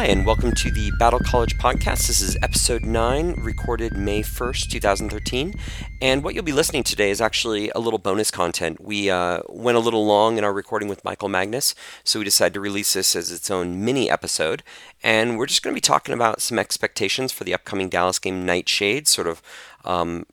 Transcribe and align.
Hi, 0.00 0.06
and 0.06 0.24
welcome 0.24 0.52
to 0.52 0.70
the 0.70 0.90
Battle 0.92 1.18
College 1.18 1.58
podcast. 1.58 2.06
This 2.06 2.22
is 2.22 2.34
episode 2.42 2.84
9, 2.84 3.34
recorded 3.34 3.98
May 3.98 4.22
1st, 4.22 4.70
2013. 4.70 5.54
And 6.00 6.24
what 6.24 6.34
you'll 6.34 6.42
be 6.42 6.54
listening 6.54 6.84
to 6.84 6.92
today 6.92 7.10
is 7.10 7.20
actually 7.20 7.68
a 7.74 7.78
little 7.80 7.98
bonus 7.98 8.30
content. 8.30 8.80
We 8.80 9.10
uh, 9.10 9.40
went 9.50 9.76
a 9.76 9.80
little 9.80 10.06
long 10.06 10.38
in 10.38 10.44
our 10.44 10.54
recording 10.54 10.88
with 10.88 11.04
Michael 11.04 11.28
Magness, 11.28 11.74
so 12.02 12.18
we 12.18 12.24
decided 12.24 12.54
to 12.54 12.60
release 12.60 12.94
this 12.94 13.14
as 13.14 13.30
its 13.30 13.50
own 13.50 13.84
mini 13.84 14.08
episode. 14.10 14.62
And 15.02 15.36
we're 15.36 15.44
just 15.44 15.62
going 15.62 15.74
to 15.74 15.76
be 15.76 15.82
talking 15.82 16.14
about 16.14 16.40
some 16.40 16.58
expectations 16.58 17.30
for 17.30 17.44
the 17.44 17.52
upcoming 17.52 17.90
Dallas 17.90 18.18
game, 18.18 18.46
Knightshade, 18.46 19.06
sort 19.06 19.26
of 19.26 19.42
um, 19.84 20.26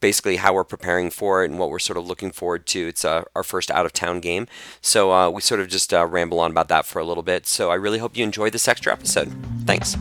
basically 0.00 0.36
how 0.36 0.54
we're 0.54 0.64
preparing 0.64 1.10
for 1.10 1.44
it 1.44 1.50
and 1.50 1.58
what 1.58 1.70
we're 1.70 1.78
sort 1.78 1.96
of 1.96 2.06
looking 2.06 2.30
forward 2.30 2.66
to. 2.68 2.88
It's 2.88 3.04
uh, 3.04 3.24
our 3.34 3.42
first 3.42 3.70
out 3.70 3.86
of 3.86 3.92
town 3.92 4.20
game. 4.20 4.46
So 4.80 5.12
uh, 5.12 5.30
we 5.30 5.40
sort 5.40 5.60
of 5.60 5.68
just 5.68 5.92
uh, 5.92 6.06
ramble 6.06 6.40
on 6.40 6.50
about 6.50 6.68
that 6.68 6.86
for 6.86 6.98
a 6.98 7.04
little 7.04 7.22
bit. 7.22 7.46
So 7.46 7.70
I 7.70 7.74
really 7.74 7.98
hope 7.98 8.16
you 8.16 8.24
enjoyed 8.24 8.52
this 8.52 8.68
extra 8.68 8.92
episode. 8.92 9.32
Thanks. 9.64 9.96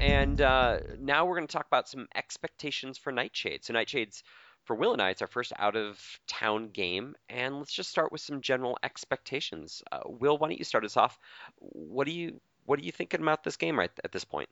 And 0.00 0.40
uh, 0.40 0.78
now 1.00 1.26
we're 1.26 1.36
going 1.36 1.46
to 1.46 1.52
talk 1.52 1.66
about 1.66 1.88
some 1.88 2.06
expectations 2.14 2.96
for 2.96 3.12
Knightshade. 3.12 3.64
So 3.64 3.72
Knightshade's 3.72 4.22
for 4.64 4.76
Will 4.76 4.92
and 4.92 5.02
I, 5.02 5.10
it's 5.10 5.22
our 5.22 5.28
first 5.28 5.52
out 5.58 5.76
of 5.76 5.98
town 6.28 6.68
game, 6.68 7.14
and 7.28 7.58
let's 7.58 7.72
just 7.72 7.90
start 7.90 8.12
with 8.12 8.20
some 8.20 8.40
general 8.40 8.78
expectations. 8.82 9.82
Uh, 9.90 10.00
Will, 10.06 10.38
why 10.38 10.48
don't 10.48 10.58
you 10.58 10.64
start 10.64 10.84
us 10.84 10.96
off? 10.96 11.18
What 11.58 12.06
do 12.06 12.12
you 12.12 12.40
what 12.64 12.78
are 12.78 12.82
you 12.82 12.92
thinking 12.92 13.20
about 13.20 13.42
this 13.42 13.56
game 13.56 13.78
right 13.78 13.90
at 14.04 14.12
this 14.12 14.24
point? 14.24 14.48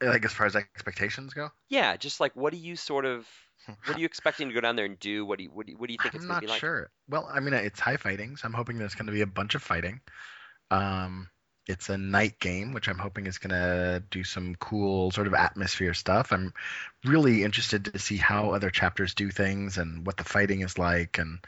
Like 0.00 0.24
as 0.24 0.32
far 0.32 0.46
as 0.46 0.56
expectations 0.56 1.34
go? 1.34 1.50
Yeah, 1.68 1.96
just 1.96 2.18
like 2.18 2.34
what 2.34 2.52
do 2.52 2.58
you 2.58 2.74
sort 2.74 3.04
of 3.04 3.28
what 3.84 3.96
are 3.96 4.00
you 4.00 4.06
expecting 4.06 4.48
to 4.48 4.54
go 4.54 4.60
down 4.60 4.76
there 4.76 4.86
and 4.86 4.98
do? 4.98 5.24
What 5.24 5.38
do 5.38 5.44
you 5.44 5.50
what 5.50 5.66
do 5.66 5.72
you, 5.72 5.78
what 5.78 5.86
do 5.88 5.92
you 5.92 5.98
think 6.02 6.14
I'm 6.14 6.20
it's 6.20 6.26
going 6.26 6.40
to 6.40 6.40
be 6.40 6.46
like? 6.46 6.54
I'm 6.54 6.56
not 6.56 6.60
sure. 6.60 6.90
Well, 7.08 7.28
I 7.32 7.40
mean, 7.40 7.54
it's 7.54 7.80
high 7.80 7.96
fighting, 7.96 8.36
so 8.36 8.46
I'm 8.46 8.54
hoping 8.54 8.78
there's 8.78 8.94
going 8.94 9.06
to 9.06 9.12
be 9.12 9.20
a 9.20 9.26
bunch 9.26 9.54
of 9.54 9.62
fighting. 9.62 10.00
Um, 10.70 11.28
it's 11.66 11.88
a 11.88 11.96
night 11.96 12.38
game, 12.40 12.72
which 12.72 12.88
I'm 12.88 12.98
hoping 12.98 13.26
is 13.26 13.38
going 13.38 13.52
to 13.52 14.02
do 14.10 14.22
some 14.22 14.54
cool 14.56 15.10
sort 15.10 15.26
of 15.26 15.34
atmosphere 15.34 15.94
stuff. 15.94 16.32
I'm 16.32 16.52
really 17.04 17.42
interested 17.42 17.86
to 17.86 17.98
see 17.98 18.16
how 18.16 18.50
other 18.50 18.70
chapters 18.70 19.14
do 19.14 19.30
things 19.30 19.78
and 19.78 20.06
what 20.06 20.16
the 20.16 20.24
fighting 20.24 20.60
is 20.60 20.78
like, 20.78 21.18
and 21.18 21.38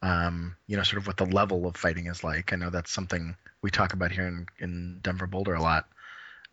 um, 0.00 0.56
you 0.66 0.76
know, 0.76 0.82
sort 0.84 1.02
of 1.02 1.06
what 1.06 1.16
the 1.16 1.26
level 1.26 1.66
of 1.66 1.76
fighting 1.76 2.06
is 2.06 2.24
like. 2.24 2.52
I 2.52 2.56
know 2.56 2.70
that's 2.70 2.90
something 2.90 3.36
we 3.60 3.70
talk 3.70 3.92
about 3.92 4.12
here 4.12 4.26
in, 4.26 4.46
in 4.58 5.00
Denver 5.02 5.26
Boulder 5.26 5.54
a 5.54 5.62
lot. 5.62 5.86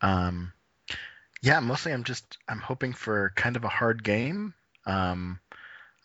Um, 0.02 0.52
yeah, 1.42 1.60
mostly 1.60 1.92
I'm 1.92 2.04
just 2.04 2.38
I'm 2.48 2.60
hoping 2.60 2.92
for 2.92 3.32
kind 3.34 3.56
of 3.56 3.64
a 3.64 3.68
hard 3.68 4.02
game. 4.02 4.52
Um, 4.84 5.38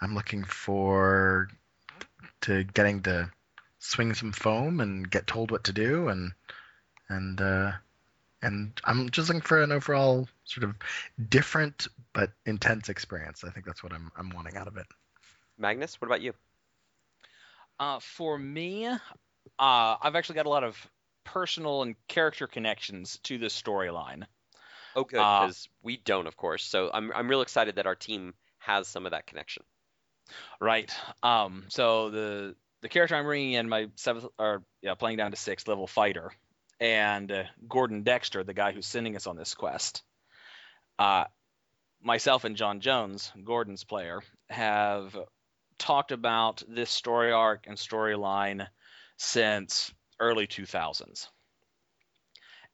I'm 0.01 0.15
looking 0.15 0.43
for 0.43 1.49
to 2.41 2.63
getting 2.63 3.01
to 3.03 3.29
swing 3.79 4.13
some 4.13 4.31
foam 4.31 4.79
and 4.79 5.09
get 5.09 5.27
told 5.27 5.51
what 5.51 5.65
to 5.65 5.73
do 5.73 6.07
and 6.07 6.31
and 7.11 7.41
uh, 7.41 7.71
and 8.41 8.79
I'm 8.83 9.09
just 9.09 9.29
looking 9.29 9.41
for 9.41 9.61
an 9.61 9.71
overall 9.71 10.27
sort 10.45 10.63
of 10.63 10.75
different 11.29 11.87
but 12.13 12.31
intense 12.45 12.89
experience. 12.89 13.43
I 13.43 13.49
think 13.49 13.65
that's 13.65 13.83
what 13.83 13.93
I'm 13.93 14.11
I'm 14.17 14.29
wanting 14.29 14.57
out 14.57 14.67
of 14.67 14.77
it. 14.77 14.87
Magness, 15.59 15.95
what 15.95 16.07
about 16.07 16.21
you? 16.21 16.33
Uh, 17.79 17.99
for 17.99 18.37
me, 18.37 18.87
uh, 18.87 18.97
I've 19.59 20.15
actually 20.15 20.35
got 20.35 20.45
a 20.45 20.49
lot 20.49 20.63
of 20.63 20.77
personal 21.23 21.83
and 21.83 21.95
character 22.07 22.47
connections 22.47 23.19
to 23.23 23.37
this 23.37 23.59
storyline. 23.59 24.25
Oh, 24.95 25.03
good, 25.03 25.17
because 25.17 25.67
uh, 25.69 25.75
we 25.83 25.97
don't, 25.97 26.27
of 26.27 26.35
course. 26.37 26.63
So 26.63 26.89
I'm 26.93 27.11
I'm 27.13 27.29
real 27.29 27.41
excited 27.41 27.75
that 27.75 27.85
our 27.85 27.95
team 27.95 28.33
has 28.59 28.87
some 28.87 29.05
of 29.05 29.11
that 29.11 29.27
connection. 29.27 29.63
Right. 30.59 30.91
Um. 31.23 31.65
So 31.69 32.09
the 32.09 32.55
the 32.81 32.89
character 32.89 33.15
I'm 33.15 33.25
bringing 33.25 33.53
in, 33.53 33.69
my 33.69 33.89
seventh 33.95 34.25
or 34.37 34.63
yeah, 34.81 34.95
playing 34.95 35.17
down 35.17 35.31
to 35.31 35.37
sixth 35.37 35.67
level 35.67 35.87
fighter, 35.87 36.31
and 36.81 37.31
uh, 37.31 37.43
Gordon 37.69 38.01
Dexter, 38.01 38.43
the 38.43 38.55
guy 38.55 38.71
who's 38.71 38.87
sending 38.87 39.15
us 39.15 39.27
on 39.27 39.37
this 39.37 39.53
quest. 39.53 40.01
Uh, 40.97 41.25
myself 42.01 42.43
and 42.43 42.57
John 42.57 42.81
Jones, 42.81 43.31
Gordon's 43.43 43.83
player, 43.83 44.21
have 44.49 45.15
talked 45.77 46.11
about 46.11 46.63
this 46.67 46.89
story 46.89 47.31
arc 47.31 47.67
and 47.67 47.77
storyline 47.77 48.67
since 49.17 49.93
early 50.19 50.47
2000s. 50.47 51.27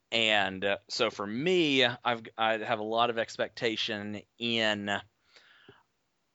And 0.09 0.63
uh, 0.63 0.78
so 0.89 1.09
for 1.09 1.28
me, 1.28 1.84
I've 1.84 2.22
I 2.38 2.59
have 2.59 2.79
a 2.79 2.84
lot 2.84 3.09
of 3.09 3.18
expectation 3.18 4.22
in. 4.39 4.89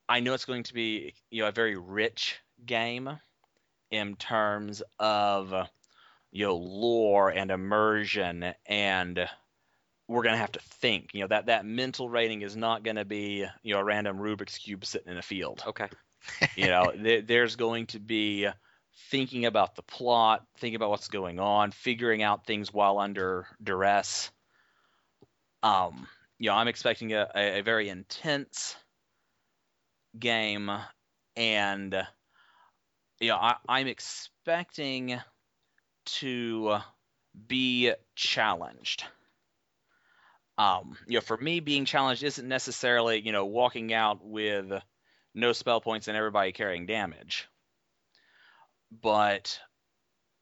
I 0.06 0.20
know 0.20 0.34
it's 0.34 0.44
going 0.44 0.64
to 0.64 0.74
be 0.74 1.14
you 1.30 1.42
know 1.42 1.48
a 1.48 1.52
very 1.52 1.78
rich 1.78 2.38
game 2.66 3.08
in 3.90 4.16
terms 4.16 4.82
of 4.98 5.54
you 6.32 6.46
know 6.46 6.56
lore 6.56 7.30
and 7.30 7.50
immersion 7.50 8.54
and 8.66 9.28
we're 10.08 10.22
going 10.22 10.34
to 10.34 10.40
have 10.40 10.52
to 10.52 10.60
think. 10.60 11.10
You 11.14 11.22
know 11.22 11.28
that 11.28 11.46
that 11.46 11.64
mental 11.64 12.08
rating 12.08 12.42
is 12.42 12.56
not 12.56 12.82
going 12.82 12.96
to 12.96 13.04
be 13.04 13.46
you 13.62 13.74
know 13.74 13.80
a 13.80 13.84
random 13.84 14.18
rubik's 14.18 14.58
cube 14.58 14.84
sitting 14.84 15.12
in 15.12 15.18
a 15.18 15.22
field. 15.22 15.62
Okay. 15.66 15.88
You 16.56 16.68
know 16.68 16.92
th- 16.92 17.26
there's 17.26 17.56
going 17.56 17.86
to 17.86 17.98
be 17.98 18.46
thinking 19.10 19.44
about 19.44 19.74
the 19.74 19.82
plot 19.82 20.46
thinking 20.58 20.76
about 20.76 20.90
what's 20.90 21.08
going 21.08 21.40
on 21.40 21.72
figuring 21.72 22.22
out 22.22 22.46
things 22.46 22.72
while 22.72 22.98
under 22.98 23.46
duress. 23.60 24.30
Um 25.64 26.06
you 26.42 26.48
know 26.50 26.56
i'm 26.56 26.66
expecting 26.66 27.12
a, 27.12 27.28
a, 27.36 27.60
a 27.60 27.62
very 27.62 27.88
intense 27.88 28.74
game 30.18 30.70
and 31.36 32.06
you 33.20 33.28
know 33.28 33.36
I, 33.36 33.54
i'm 33.68 33.86
expecting 33.86 35.20
to 36.04 36.78
be 37.46 37.92
challenged. 38.14 39.04
Um, 40.58 40.96
you 41.06 41.14
know, 41.14 41.22
for 41.22 41.36
me, 41.36 41.60
being 41.60 41.84
challenged 41.84 42.22
isn't 42.22 42.46
necessarily, 42.46 43.20
you 43.20 43.32
know, 43.32 43.46
walking 43.46 43.92
out 43.92 44.24
with 44.24 44.70
no 45.34 45.52
spell 45.52 45.80
points 45.80 46.08
and 46.08 46.16
everybody 46.16 46.52
carrying 46.52 46.86
damage, 46.86 47.48
but 48.90 49.58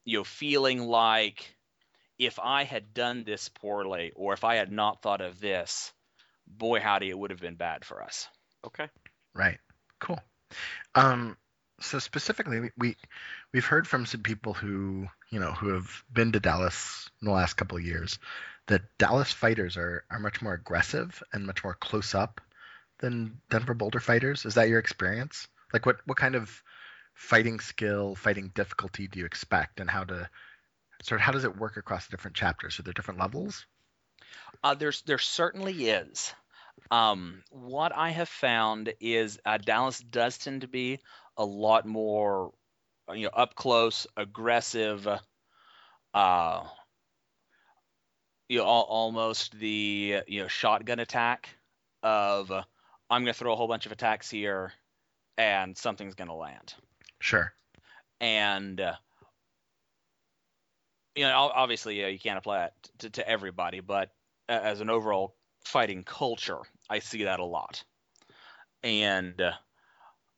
you 0.04 0.18
know, 0.18 0.24
feeling 0.24 0.80
like 0.80 1.54
if 2.18 2.38
I 2.38 2.64
had 2.64 2.92
done 2.92 3.24
this 3.24 3.48
poorly 3.48 4.12
or 4.16 4.32
if 4.32 4.44
I 4.44 4.56
had 4.56 4.72
not 4.72 5.00
thought 5.00 5.20
of 5.20 5.40
this, 5.40 5.92
boy 6.46 6.80
howdy, 6.80 7.08
it 7.08 7.18
would 7.18 7.30
have 7.30 7.40
been 7.40 7.54
bad 7.54 7.84
for 7.84 8.02
us. 8.02 8.28
Okay. 8.66 8.88
Right. 9.34 9.58
Cool. 10.00 10.18
Um, 10.94 11.36
so 11.80 11.98
specifically, 11.98 12.70
we 12.76 12.96
we've 13.52 13.64
heard 13.64 13.86
from 13.86 14.06
some 14.06 14.22
people 14.22 14.54
who 14.54 15.08
you 15.30 15.40
know 15.40 15.52
who 15.52 15.74
have 15.74 16.04
been 16.12 16.32
to 16.32 16.40
Dallas 16.40 17.10
in 17.20 17.26
the 17.26 17.32
last 17.32 17.54
couple 17.54 17.78
of 17.78 17.84
years 17.84 18.18
that 18.66 18.82
Dallas 18.98 19.32
fighters 19.32 19.76
are 19.76 20.04
are 20.10 20.18
much 20.18 20.42
more 20.42 20.54
aggressive 20.54 21.22
and 21.32 21.46
much 21.46 21.64
more 21.64 21.74
close 21.74 22.14
up 22.14 22.40
than 22.98 23.40
Denver 23.50 23.74
Boulder 23.74 24.00
fighters. 24.00 24.44
Is 24.44 24.54
that 24.54 24.68
your 24.68 24.78
experience? 24.78 25.48
Like 25.72 25.86
what 25.86 25.96
what 26.06 26.18
kind 26.18 26.34
of 26.34 26.62
fighting 27.14 27.60
skill, 27.60 28.14
fighting 28.14 28.52
difficulty 28.54 29.08
do 29.08 29.18
you 29.18 29.24
expect, 29.24 29.80
and 29.80 29.90
how 29.90 30.04
to 30.04 30.28
sort 31.02 31.20
of 31.20 31.24
how 31.24 31.32
does 31.32 31.44
it 31.44 31.56
work 31.56 31.76
across 31.76 32.06
the 32.06 32.10
different 32.10 32.36
chapters? 32.36 32.78
Are 32.78 32.82
there 32.82 32.92
different 32.92 33.20
levels? 33.20 33.66
Uh, 34.62 34.74
there's 34.74 35.02
there 35.02 35.18
certainly 35.18 35.88
is. 35.88 36.34
Um, 36.90 37.42
what 37.50 37.94
I 37.94 38.10
have 38.10 38.28
found 38.28 38.92
is 39.00 39.38
uh, 39.44 39.58
Dallas 39.58 40.00
does 40.00 40.38
tend 40.38 40.62
to 40.62 40.68
be 40.68 41.00
a 41.40 41.44
lot 41.44 41.86
more, 41.86 42.52
you 43.12 43.24
know, 43.24 43.30
up 43.32 43.54
close, 43.54 44.06
aggressive. 44.14 45.08
Uh, 46.12 46.64
you 48.48 48.58
know, 48.58 48.64
al- 48.64 48.86
almost 48.88 49.58
the 49.58 50.20
you 50.26 50.42
know 50.42 50.48
shotgun 50.48 50.98
attack 50.98 51.48
of 52.02 52.50
uh, 52.50 52.62
I'm 53.08 53.22
going 53.22 53.32
to 53.32 53.38
throw 53.38 53.54
a 53.54 53.56
whole 53.56 53.68
bunch 53.68 53.86
of 53.86 53.92
attacks 53.92 54.28
here, 54.28 54.72
and 55.38 55.76
something's 55.76 56.14
going 56.14 56.28
to 56.28 56.34
land. 56.34 56.74
Sure. 57.20 57.52
And 58.20 58.78
uh, 58.78 58.96
you 61.16 61.24
know, 61.24 61.50
obviously, 61.54 62.04
uh, 62.04 62.08
you 62.08 62.18
can't 62.18 62.38
apply 62.38 62.58
that 62.58 62.74
to, 62.98 63.10
to 63.10 63.28
everybody, 63.28 63.80
but 63.80 64.10
as 64.46 64.82
an 64.82 64.90
overall 64.90 65.36
fighting 65.64 66.02
culture, 66.02 66.60
I 66.90 66.98
see 66.98 67.24
that 67.24 67.40
a 67.40 67.44
lot. 67.44 67.82
And 68.82 69.40
uh, 69.40 69.52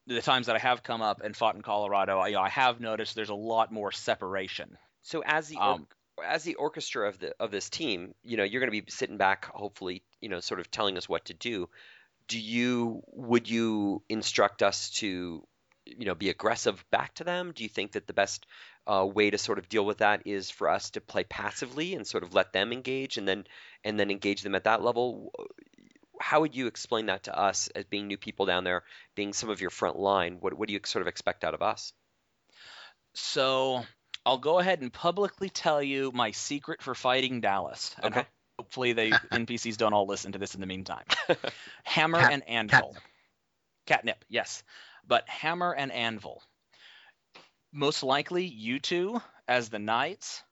the 0.06 0.22
times 0.22 0.46
that 0.46 0.56
I 0.56 0.58
have 0.58 0.82
come 0.82 1.02
up 1.02 1.20
and 1.22 1.36
fought 1.36 1.54
in 1.54 1.62
Colorado, 1.62 2.18
I, 2.18 2.28
you 2.28 2.34
know, 2.34 2.40
I 2.42 2.48
have 2.48 2.80
noticed 2.80 3.14
there's 3.14 3.28
a 3.28 3.34
lot 3.34 3.72
more 3.72 3.92
separation. 3.92 4.76
So 5.02 5.22
as 5.24 5.48
the 5.48 5.56
um, 5.56 5.86
or- 6.16 6.24
as 6.24 6.44
the 6.44 6.54
orchestra 6.56 7.08
of 7.08 7.18
the 7.18 7.34
of 7.40 7.50
this 7.50 7.68
team, 7.70 8.14
you 8.22 8.36
know, 8.36 8.44
you're 8.44 8.60
going 8.60 8.72
to 8.72 8.82
be 8.82 8.90
sitting 8.90 9.16
back, 9.16 9.46
hopefully, 9.46 10.02
you 10.20 10.28
know, 10.28 10.40
sort 10.40 10.60
of 10.60 10.70
telling 10.70 10.96
us 10.96 11.08
what 11.08 11.26
to 11.26 11.34
do. 11.34 11.68
Do 12.28 12.38
you 12.38 13.02
would 13.08 13.48
you 13.48 14.02
instruct 14.08 14.62
us 14.62 14.90
to, 14.90 15.46
you 15.86 16.04
know, 16.06 16.14
be 16.14 16.30
aggressive 16.30 16.84
back 16.90 17.14
to 17.14 17.24
them? 17.24 17.52
Do 17.52 17.62
you 17.62 17.68
think 17.68 17.92
that 17.92 18.06
the 18.06 18.12
best 18.12 18.46
uh, 18.86 19.06
way 19.06 19.30
to 19.30 19.38
sort 19.38 19.58
of 19.58 19.68
deal 19.68 19.84
with 19.84 19.98
that 19.98 20.22
is 20.26 20.50
for 20.50 20.68
us 20.68 20.90
to 20.90 21.00
play 21.00 21.24
passively 21.24 21.94
and 21.94 22.06
sort 22.06 22.22
of 22.24 22.34
let 22.34 22.52
them 22.52 22.72
engage 22.72 23.16
and 23.18 23.26
then 23.26 23.44
and 23.84 23.98
then 23.98 24.10
engage 24.10 24.42
them 24.42 24.54
at 24.54 24.64
that 24.64 24.82
level? 24.82 25.32
How 26.22 26.40
would 26.40 26.54
you 26.54 26.66
explain 26.68 27.06
that 27.06 27.24
to 27.24 27.36
us 27.38 27.68
as 27.68 27.84
being 27.84 28.06
new 28.06 28.16
people 28.16 28.46
down 28.46 28.64
there, 28.64 28.84
being 29.14 29.32
some 29.32 29.50
of 29.50 29.60
your 29.60 29.70
front 29.70 29.98
line? 29.98 30.38
What 30.40 30.54
what 30.54 30.68
do 30.68 30.74
you 30.74 30.80
sort 30.84 31.02
of 31.02 31.08
expect 31.08 31.44
out 31.44 31.54
of 31.54 31.62
us? 31.62 31.92
So 33.14 33.84
I'll 34.24 34.38
go 34.38 34.58
ahead 34.58 34.80
and 34.80 34.92
publicly 34.92 35.50
tell 35.50 35.82
you 35.82 36.12
my 36.12 36.30
secret 36.30 36.82
for 36.82 36.94
fighting 36.94 37.40
Dallas. 37.40 37.94
And 38.02 38.14
Okay. 38.14 38.26
hopefully 38.58 38.92
the 38.92 39.18
NPCs 39.32 39.76
don't 39.76 39.92
all 39.92 40.06
listen 40.06 40.32
to 40.32 40.38
this 40.38 40.54
in 40.54 40.60
the 40.60 40.66
meantime. 40.66 41.04
Hammer 41.84 42.18
Cat- 42.20 42.32
and 42.32 42.48
anvil. 42.48 42.94
catnip. 42.94 43.02
Catnip, 43.86 44.24
yes. 44.28 44.62
But 45.06 45.28
hammer 45.28 45.74
and 45.74 45.90
anvil. 45.90 46.42
Most 47.72 48.02
likely, 48.02 48.44
you 48.44 48.78
two, 48.78 49.20
as 49.48 49.68
the 49.68 49.78
knights, 49.80 50.42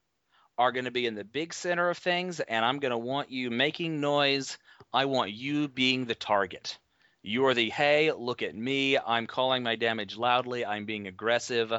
are 0.59 0.73
going 0.73 0.87
to 0.87 0.91
be 0.91 1.07
in 1.07 1.15
the 1.15 1.25
big 1.25 1.55
center 1.55 1.89
of 1.91 1.99
things, 1.99 2.41
and 2.41 2.65
I'm 2.65 2.81
going 2.81 2.91
to 2.91 2.99
want 2.99 3.31
you 3.31 3.51
making 3.51 4.01
noise. 4.01 4.59
I 4.93 5.05
want 5.05 5.33
you 5.33 5.69
being 5.69 6.05
the 6.05 6.15
target. 6.15 6.79
You 7.23 7.47
are 7.47 7.55
the, 7.55 7.71
hey, 7.71 8.13
look 8.13 8.43
at 8.43 8.55
me. 8.55 8.97
I'm 8.99 9.27
calling 9.27 9.63
my 9.63 9.77
damage 9.77 10.17
loudly. 10.17 10.65
I'm 10.65 10.87
being 10.87 11.07
aggressive. 11.07 11.73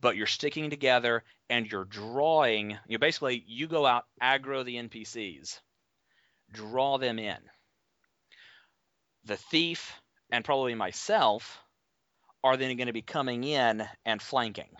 But 0.00 0.16
you're 0.16 0.26
sticking 0.26 0.70
together 0.70 1.24
and 1.50 1.70
you're 1.70 1.84
drawing. 1.84 2.78
You 2.88 2.98
basically, 2.98 3.44
you 3.46 3.66
go 3.66 3.86
out, 3.86 4.04
aggro 4.22 4.64
the 4.64 4.76
NPCs, 4.76 5.60
draw 6.52 6.98
them 6.98 7.18
in. 7.18 7.38
The 9.24 9.36
thief 9.36 9.92
and 10.30 10.44
probably 10.44 10.74
myself 10.74 11.62
are 12.42 12.56
then 12.56 12.76
going 12.76 12.86
to 12.88 12.92
be 12.92 13.02
coming 13.02 13.44
in 13.44 13.86
and 14.04 14.20
flanking. 14.20 14.70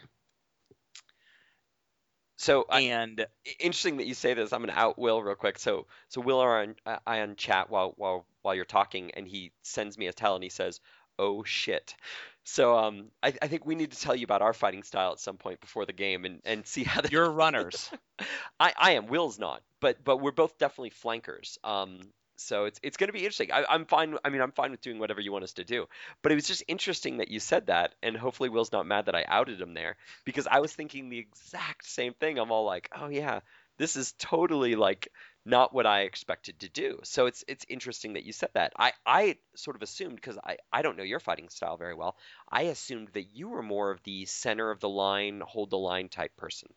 So 2.42 2.66
I, 2.68 2.80
And 2.80 3.24
interesting 3.60 3.98
that 3.98 4.06
you 4.06 4.14
say 4.14 4.34
this. 4.34 4.52
I'm 4.52 4.62
gonna 4.62 4.72
out 4.72 4.98
Will 4.98 5.22
real 5.22 5.36
quick. 5.36 5.60
So 5.60 5.86
so 6.08 6.20
Will 6.20 6.40
are 6.40 6.62
on 6.62 6.74
uh, 6.84 6.96
I 7.06 7.20
on 7.20 7.36
chat 7.36 7.70
while 7.70 7.94
while 7.96 8.26
while 8.42 8.52
you're 8.52 8.64
talking, 8.64 9.12
and 9.12 9.28
he 9.28 9.52
sends 9.62 9.96
me 9.96 10.08
a 10.08 10.12
tell, 10.12 10.34
and 10.34 10.42
he 10.42 10.50
says, 10.50 10.80
"Oh 11.20 11.44
shit." 11.44 11.94
So 12.42 12.76
um, 12.76 13.12
I, 13.22 13.32
I 13.40 13.46
think 13.46 13.64
we 13.64 13.76
need 13.76 13.92
to 13.92 14.00
tell 14.00 14.16
you 14.16 14.24
about 14.24 14.42
our 14.42 14.52
fighting 14.52 14.82
style 14.82 15.12
at 15.12 15.20
some 15.20 15.36
point 15.36 15.60
before 15.60 15.86
the 15.86 15.92
game, 15.92 16.24
and 16.24 16.40
and 16.44 16.66
see 16.66 16.82
how. 16.82 17.02
The, 17.02 17.10
you're 17.12 17.30
runners. 17.30 17.88
I 18.58 18.72
I 18.76 18.90
am. 18.92 19.06
Will's 19.06 19.38
not, 19.38 19.62
but 19.78 20.02
but 20.02 20.16
we're 20.16 20.32
both 20.32 20.58
definitely 20.58 20.90
flankers. 20.90 21.60
Um, 21.62 22.00
so 22.37 22.64
it's 22.64 22.81
it's 22.82 22.96
gonna 22.96 23.12
be 23.12 23.20
interesting. 23.20 23.52
I, 23.52 23.64
I'm 23.69 23.87
fine. 23.87 24.17
I 24.25 24.31
mean, 24.31 24.40
I'm 24.40 24.52
fine 24.52 24.70
with 24.70 24.81
doing 24.81 24.99
whatever 24.99 25.20
you 25.20 25.32
want 25.32 25.44
us 25.44 25.55
to 25.55 25.64
do. 25.64 25.87
But 26.23 26.32
it 26.32 26.37
was 26.37 26.46
just 26.46 26.64
interesting 26.69 27.19
that 27.19 27.29
you 27.29 27.40
said 27.40 27.67
that, 27.67 27.94
and 28.02 28.17
hopefully 28.17 28.49
Will's 28.49 28.73
not 28.73 28.87
mad 28.87 29.06
that 29.06 29.14
I 29.14 29.25
outed 29.29 29.61
him 29.61 29.75
there 29.75 29.96
because 30.25 30.46
I 30.50 30.61
was 30.61 30.73
thinking 30.73 31.08
the 31.08 31.19
exact 31.19 31.87
same 31.87 32.14
thing. 32.14 32.38
I'm 32.38 32.52
all 32.52 32.64
like, 32.64 32.88
oh 32.99 33.08
yeah, 33.08 33.40
this 33.79 33.96
is 33.96 34.12
totally 34.19 34.75
like 34.75 35.08
not 35.44 35.75
what 35.75 35.87
I 35.87 36.02
expected 36.02 36.61
to 36.61 36.69
do. 36.69 37.00
So 37.05 37.26
it's 37.26 37.44
it's 37.49 37.67
interesting 37.69 38.14
that 38.14 38.25
you 38.25 38.32
said 38.32 38.50
that. 38.55 38.73
I 38.78 38.93
I 39.05 39.37
sort 39.56 39.76
of 39.76 39.82
assumed 39.82 40.17
because 40.17 40.38
I 40.38 40.58
I 40.73 40.82
don't 40.82 40.96
know 40.96 41.02
your 41.02 41.20
fighting 41.20 41.49
style 41.49 41.76
very 41.76 41.94
well. 41.94 42.17
I 42.50 42.62
assumed 42.62 43.08
that 43.14 43.35
you 43.35 43.49
were 43.49 43.62
more 43.62 43.90
of 43.90 44.02
the 44.05 44.25
center 44.26 44.70
of 44.70 44.81
the 44.81 44.88
line, 44.88 45.40
hold 45.40 45.70
the 45.70 45.78
line 45.78 46.08
type 46.08 46.37
person. 46.37 46.73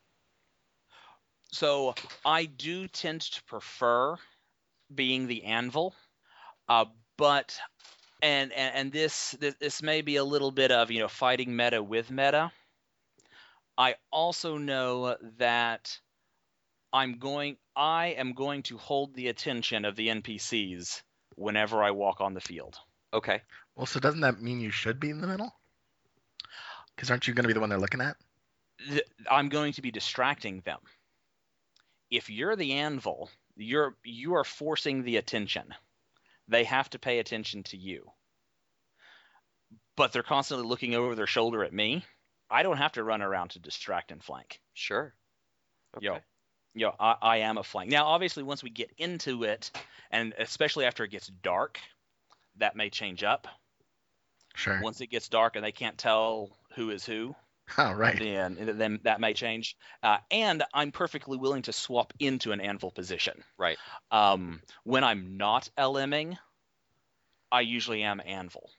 So 1.52 1.96
I 2.26 2.46
do 2.46 2.88
tend 2.88 3.22
to 3.22 3.44
prefer 3.44 4.18
being 4.94 5.28
the 5.28 5.44
anvil, 5.46 5.96
uh, 6.70 6.86
but 7.18 7.58
and, 8.22 8.52
and 8.54 8.76
and 8.76 8.92
this, 8.92 9.32
this 9.40 9.56
this 9.60 9.82
may 9.82 10.02
be 10.02 10.16
a 10.16 10.24
little 10.24 10.52
bit 10.52 10.72
of 10.72 10.92
you 10.92 11.00
know 11.00 11.08
fighting 11.08 11.56
meta 11.56 11.82
with 11.82 12.10
meta. 12.12 12.52
I 13.78 13.96
also 14.12 14.58
know 14.58 15.18
that 15.38 16.00
I'm 16.94 17.18
going 17.18 17.58
I 17.76 18.16
am 18.18 18.34
going 18.34 18.64
to 18.64 18.78
hold 18.78 19.14
the 19.16 19.28
attention 19.28 19.86
of 19.86 19.96
the 19.96 20.08
NPCs 20.08 21.02
whenever 21.36 21.84
I 21.84 21.92
walk 21.92 22.22
on 22.22 22.34
the 22.34 22.42
field. 22.42 22.78
Okay. 23.14 23.42
Well, 23.76 23.86
so 23.86 24.00
doesn't 24.00 24.22
that 24.22 24.42
mean 24.42 24.62
you 24.62 24.72
should 24.72 25.00
be 25.00 25.10
in 25.10 25.20
the 25.20 25.28
middle? 25.28 25.54
Because 26.96 27.12
aren't 27.12 27.28
you 27.28 27.34
going 27.34 27.44
to 27.44 27.48
be 27.48 27.54
the 27.54 27.60
one 27.60 27.70
they're 27.70 27.78
looking 27.78 28.02
at? 28.02 28.16
I'm 29.30 29.50
going 29.50 29.74
to 29.74 29.82
be 29.82 29.92
distracting 29.92 30.62
them. 30.62 30.80
If 32.16 32.30
you're 32.30 32.56
the 32.56 32.74
anvil, 32.74 33.30
you're 33.56 33.96
you 34.04 34.36
are 34.36 34.44
forcing 34.44 35.04
the 35.04 35.18
attention. 35.18 35.74
They 36.48 36.64
have 36.64 36.90
to 36.92 37.00
pay 37.00 37.20
attention 37.20 37.64
to 37.64 37.78
you. 37.78 38.06
But 39.96 40.12
they're 40.12 40.24
constantly 40.24 40.68
looking 40.68 40.96
over 40.96 41.16
their 41.16 41.28
shoulder 41.28 41.64
at 41.64 41.74
me. 41.74 42.06
I 42.50 42.64
don't 42.64 42.78
have 42.78 42.94
to 42.94 43.04
run 43.04 43.22
around 43.22 43.50
to 43.52 43.60
distract 43.60 44.12
and 44.12 44.24
flank. 44.24 44.60
Sure. 44.74 45.14
Okay. 45.98 46.06
Yo, 46.06 46.20
yo, 46.74 46.92
I, 47.00 47.16
I 47.22 47.38
am 47.38 47.58
a 47.58 47.64
flank. 47.64 47.90
Now, 47.90 48.06
obviously, 48.06 48.44
once 48.44 48.62
we 48.62 48.70
get 48.70 48.92
into 48.98 49.44
it, 49.44 49.72
and 50.12 50.34
especially 50.38 50.86
after 50.86 51.04
it 51.04 51.12
gets 51.12 51.28
dark, 51.28 51.80
that 52.58 52.76
may 52.76 52.90
change 52.90 53.24
up. 53.24 53.48
Sure. 54.56 54.80
Once 54.82 55.02
it 55.02 55.08
gets 55.08 55.28
dark 55.28 55.56
and 55.56 55.66
they 55.66 55.72
can't 55.72 55.98
tell 55.98 56.58
who 56.76 56.92
is 56.92 57.06
who, 57.06 57.36
Oh, 57.78 57.94
right. 57.94 58.18
then 58.20 58.74
then 58.78 59.00
that 59.04 59.20
may 59.20 59.34
change. 59.34 59.76
Uh, 60.04 60.18
and 60.30 60.64
I'm 60.74 60.92
perfectly 60.92 61.38
willing 61.38 61.64
to 61.64 61.74
swap 61.74 62.14
into 62.20 62.52
an 62.52 62.62
anvil 62.62 62.92
position. 62.92 63.44
Right. 63.58 63.78
Um, 64.12 64.62
when 64.84 65.04
I'm 65.04 65.38
not 65.38 65.70
LMing, 65.78 66.38
I 67.52 67.62
usually 67.62 68.04
am 68.04 68.22
anvil. 68.24 68.70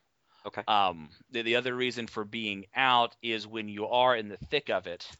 Okay. 0.46 0.62
Um, 0.68 1.08
the, 1.32 1.42
the 1.42 1.56
other 1.56 1.74
reason 1.74 2.06
for 2.06 2.24
being 2.24 2.66
out 2.76 3.16
is 3.22 3.46
when 3.46 3.68
you 3.68 3.88
are 3.88 4.14
in 4.14 4.28
the 4.28 4.36
thick 4.36 4.70
of 4.70 4.86
it, 4.86 5.10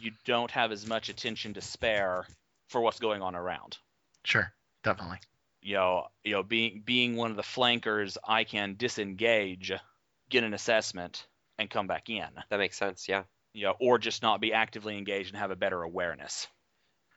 you 0.00 0.12
don't 0.24 0.50
have 0.52 0.70
as 0.70 0.86
much 0.86 1.08
attention 1.08 1.54
to 1.54 1.60
spare 1.60 2.26
for 2.68 2.80
what's 2.80 3.00
going 3.00 3.22
on 3.22 3.34
around. 3.34 3.78
Sure. 4.22 4.52
Definitely. 4.84 5.18
You 5.62 5.74
know, 5.74 6.06
you 6.22 6.32
know, 6.32 6.42
being 6.42 6.82
being 6.84 7.16
one 7.16 7.30
of 7.30 7.36
the 7.36 7.42
flankers, 7.42 8.18
I 8.22 8.44
can 8.44 8.76
disengage, 8.76 9.72
get 10.28 10.44
an 10.44 10.54
assessment, 10.54 11.26
and 11.58 11.70
come 11.70 11.86
back 11.86 12.10
in. 12.10 12.26
That 12.50 12.58
makes 12.58 12.76
sense. 12.76 13.08
Yeah. 13.08 13.24
Know, 13.54 13.74
or 13.80 13.98
just 13.98 14.22
not 14.22 14.40
be 14.40 14.52
actively 14.52 14.98
engaged 14.98 15.30
and 15.30 15.38
have 15.38 15.52
a 15.52 15.56
better 15.56 15.82
awareness. 15.82 16.48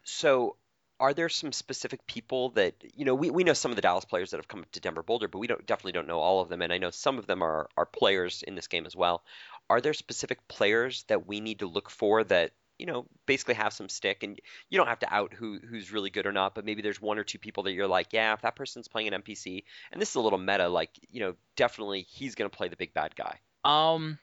So, 0.04 0.56
are 1.00 1.14
there 1.14 1.30
some 1.30 1.52
specific 1.52 2.06
people 2.06 2.50
that 2.52 2.76
you 2.96 3.06
know? 3.06 3.16
We, 3.16 3.32
we 3.32 3.44
know 3.44 3.54
some 3.54 3.72
of 3.72 3.76
the 3.76 3.82
Dallas 3.82 4.06
players 4.06 4.32
that 4.32 4.38
have 4.38 4.48
come 4.48 4.64
to 4.72 4.80
Denver 4.80 5.04
Boulder, 5.04 5.28
but 5.28 5.40
we 5.40 5.48
don't 5.48 5.66
definitely 5.66 5.94
don't 5.94 6.08
know 6.08 6.20
all 6.20 6.42
of 6.42 6.50
them. 6.50 6.62
And 6.62 6.72
I 6.72 6.78
know 6.78 6.92
some 6.92 7.18
of 7.18 7.26
them 7.26 7.42
are 7.42 7.70
are 7.76 7.86
players 7.86 8.44
in 8.44 8.56
this 8.56 8.68
game 8.68 8.86
as 8.86 8.96
well. 8.96 9.24
Are 9.70 9.82
there 9.82 9.94
specific 9.94 10.48
players 10.48 11.04
that 11.08 11.28
we 11.28 11.40
need 11.40 11.60
to 11.60 11.68
look 11.68 11.90
for 11.90 12.24
that 12.26 12.52
you 12.78 12.86
know 12.86 13.08
basically 13.26 13.56
have 13.56 13.74
some 13.74 13.90
stick? 13.90 14.22
And 14.22 14.40
you 14.70 14.78
don't 14.78 14.88
have 14.88 15.00
to 15.00 15.14
out 15.14 15.34
who 15.34 15.60
who's 15.60 15.92
really 15.92 16.12
good 16.12 16.28
or 16.28 16.32
not, 16.32 16.54
but 16.54 16.66
maybe 16.66 16.84
there's 16.84 17.02
one 17.02 17.18
or 17.18 17.24
two 17.24 17.40
people 17.40 17.64
that 17.64 17.74
you're 17.74 17.88
like, 17.88 18.14
yeah, 18.14 18.34
if 18.34 18.42
that 18.42 18.56
person's 18.56 18.88
playing 18.88 19.12
an 19.12 19.22
NPC, 19.24 19.64
and 19.92 20.00
this 20.00 20.10
is 20.10 20.16
a 20.16 20.22
little 20.22 20.40
meta, 20.40 20.70
like 20.70 20.92
you 21.10 21.20
know, 21.20 21.34
definitely 21.56 22.06
he's 22.10 22.36
going 22.36 22.50
to 22.50 22.56
play 22.56 22.70
the 22.70 22.78
big 22.78 22.94
bad 22.94 23.16
guy. 23.16 23.40
Um, 23.66 24.20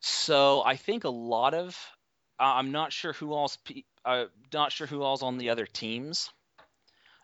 so 0.00 0.62
I 0.64 0.76
think 0.76 1.04
a 1.04 1.10
lot 1.10 1.54
of 1.54 1.76
uh, 2.38 2.54
I'm 2.56 2.72
not 2.72 2.92
sure 2.92 3.12
who 3.12 3.32
all's 3.32 3.56
pe- 3.58 3.84
uh, 4.04 4.26
not 4.52 4.72
sure 4.72 4.86
who 4.86 5.02
all's 5.02 5.22
on 5.22 5.38
the 5.38 5.50
other 5.50 5.66
teams. 5.66 6.30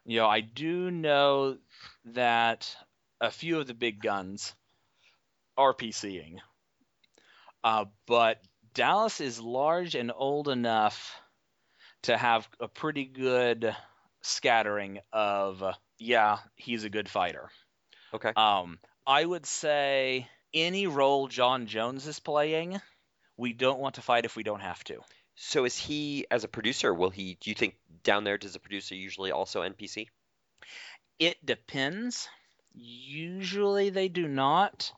You 0.04 0.18
know, 0.18 0.28
I 0.28 0.40
do 0.40 0.90
know 0.90 1.56
that 2.04 2.74
a 3.20 3.30
few 3.30 3.58
of 3.58 3.66
the 3.66 3.74
big 3.74 4.00
guns 4.00 4.54
are 5.56 5.74
PCing, 5.74 6.36
uh, 7.64 7.86
but 8.06 8.40
Dallas 8.74 9.20
is 9.20 9.40
large 9.40 9.94
and 9.94 10.12
old 10.14 10.48
enough 10.48 11.18
to 12.02 12.16
have 12.16 12.46
a 12.60 12.68
pretty 12.68 13.06
good 13.06 13.74
scattering 14.22 15.00
of 15.12 15.64
yeah, 15.98 16.38
he's 16.56 16.84
a 16.84 16.90
good 16.90 17.08
fighter. 17.08 17.48
Okay. 18.14 18.32
Um, 18.36 18.78
I 19.06 19.24
would 19.24 19.46
say 19.46 20.28
any 20.56 20.86
role 20.86 21.28
John 21.28 21.66
Jones 21.66 22.06
is 22.06 22.18
playing, 22.18 22.80
we 23.36 23.52
don't 23.52 23.78
want 23.78 23.96
to 23.96 24.02
fight 24.02 24.24
if 24.24 24.34
we 24.34 24.42
don't 24.42 24.60
have 24.60 24.82
to. 24.84 25.00
So 25.34 25.64
is 25.66 25.76
he 25.76 26.26
as 26.30 26.44
a 26.44 26.48
producer? 26.48 26.92
Will 26.92 27.10
he? 27.10 27.36
Do 27.40 27.50
you 27.50 27.54
think 27.54 27.76
down 28.02 28.24
there 28.24 28.38
does 28.38 28.56
a 28.56 28.60
producer 28.60 28.94
usually 28.94 29.30
also 29.30 29.62
NPC? 29.62 30.08
It 31.18 31.44
depends. 31.44 32.28
Usually 32.74 33.90
they 33.90 34.08
do 34.08 34.26
not, 34.26 34.92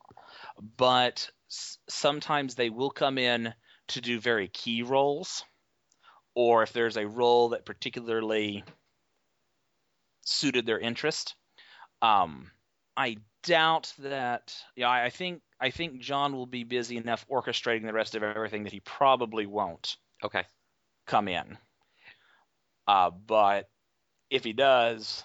but 0.77 1.29
s- 1.49 1.77
sometimes 1.89 2.55
they 2.55 2.69
will 2.69 2.89
come 2.89 3.17
in 3.17 3.53
to 3.89 4.01
do 4.01 4.19
very 4.19 4.47
key 4.47 4.83
roles, 4.83 5.43
or 6.35 6.63
if 6.63 6.73
there's 6.73 6.97
a 6.97 7.07
role 7.07 7.49
that 7.49 7.65
particularly 7.65 8.63
suited 10.25 10.65
their 10.65 10.79
interest. 10.79 11.35
Um, 12.01 12.51
I 12.95 13.17
doubt 13.43 13.93
that. 13.99 14.63
Yeah, 14.75 14.89
I 14.89 15.09
think 15.09 15.43
I 15.59 15.69
think 15.71 16.01
John 16.01 16.33
will 16.33 16.45
be 16.45 16.63
busy 16.63 16.97
enough 16.97 17.27
orchestrating 17.27 17.83
the 17.85 17.93
rest 17.93 18.15
of 18.15 18.23
everything 18.23 18.63
that 18.63 18.73
he 18.73 18.79
probably 18.79 19.45
won't 19.45 19.97
Okay. 20.23 20.45
come 21.05 21.27
in. 21.27 21.57
Uh, 22.87 23.09
but 23.11 23.69
if 24.29 24.43
he 24.43 24.53
does, 24.53 25.23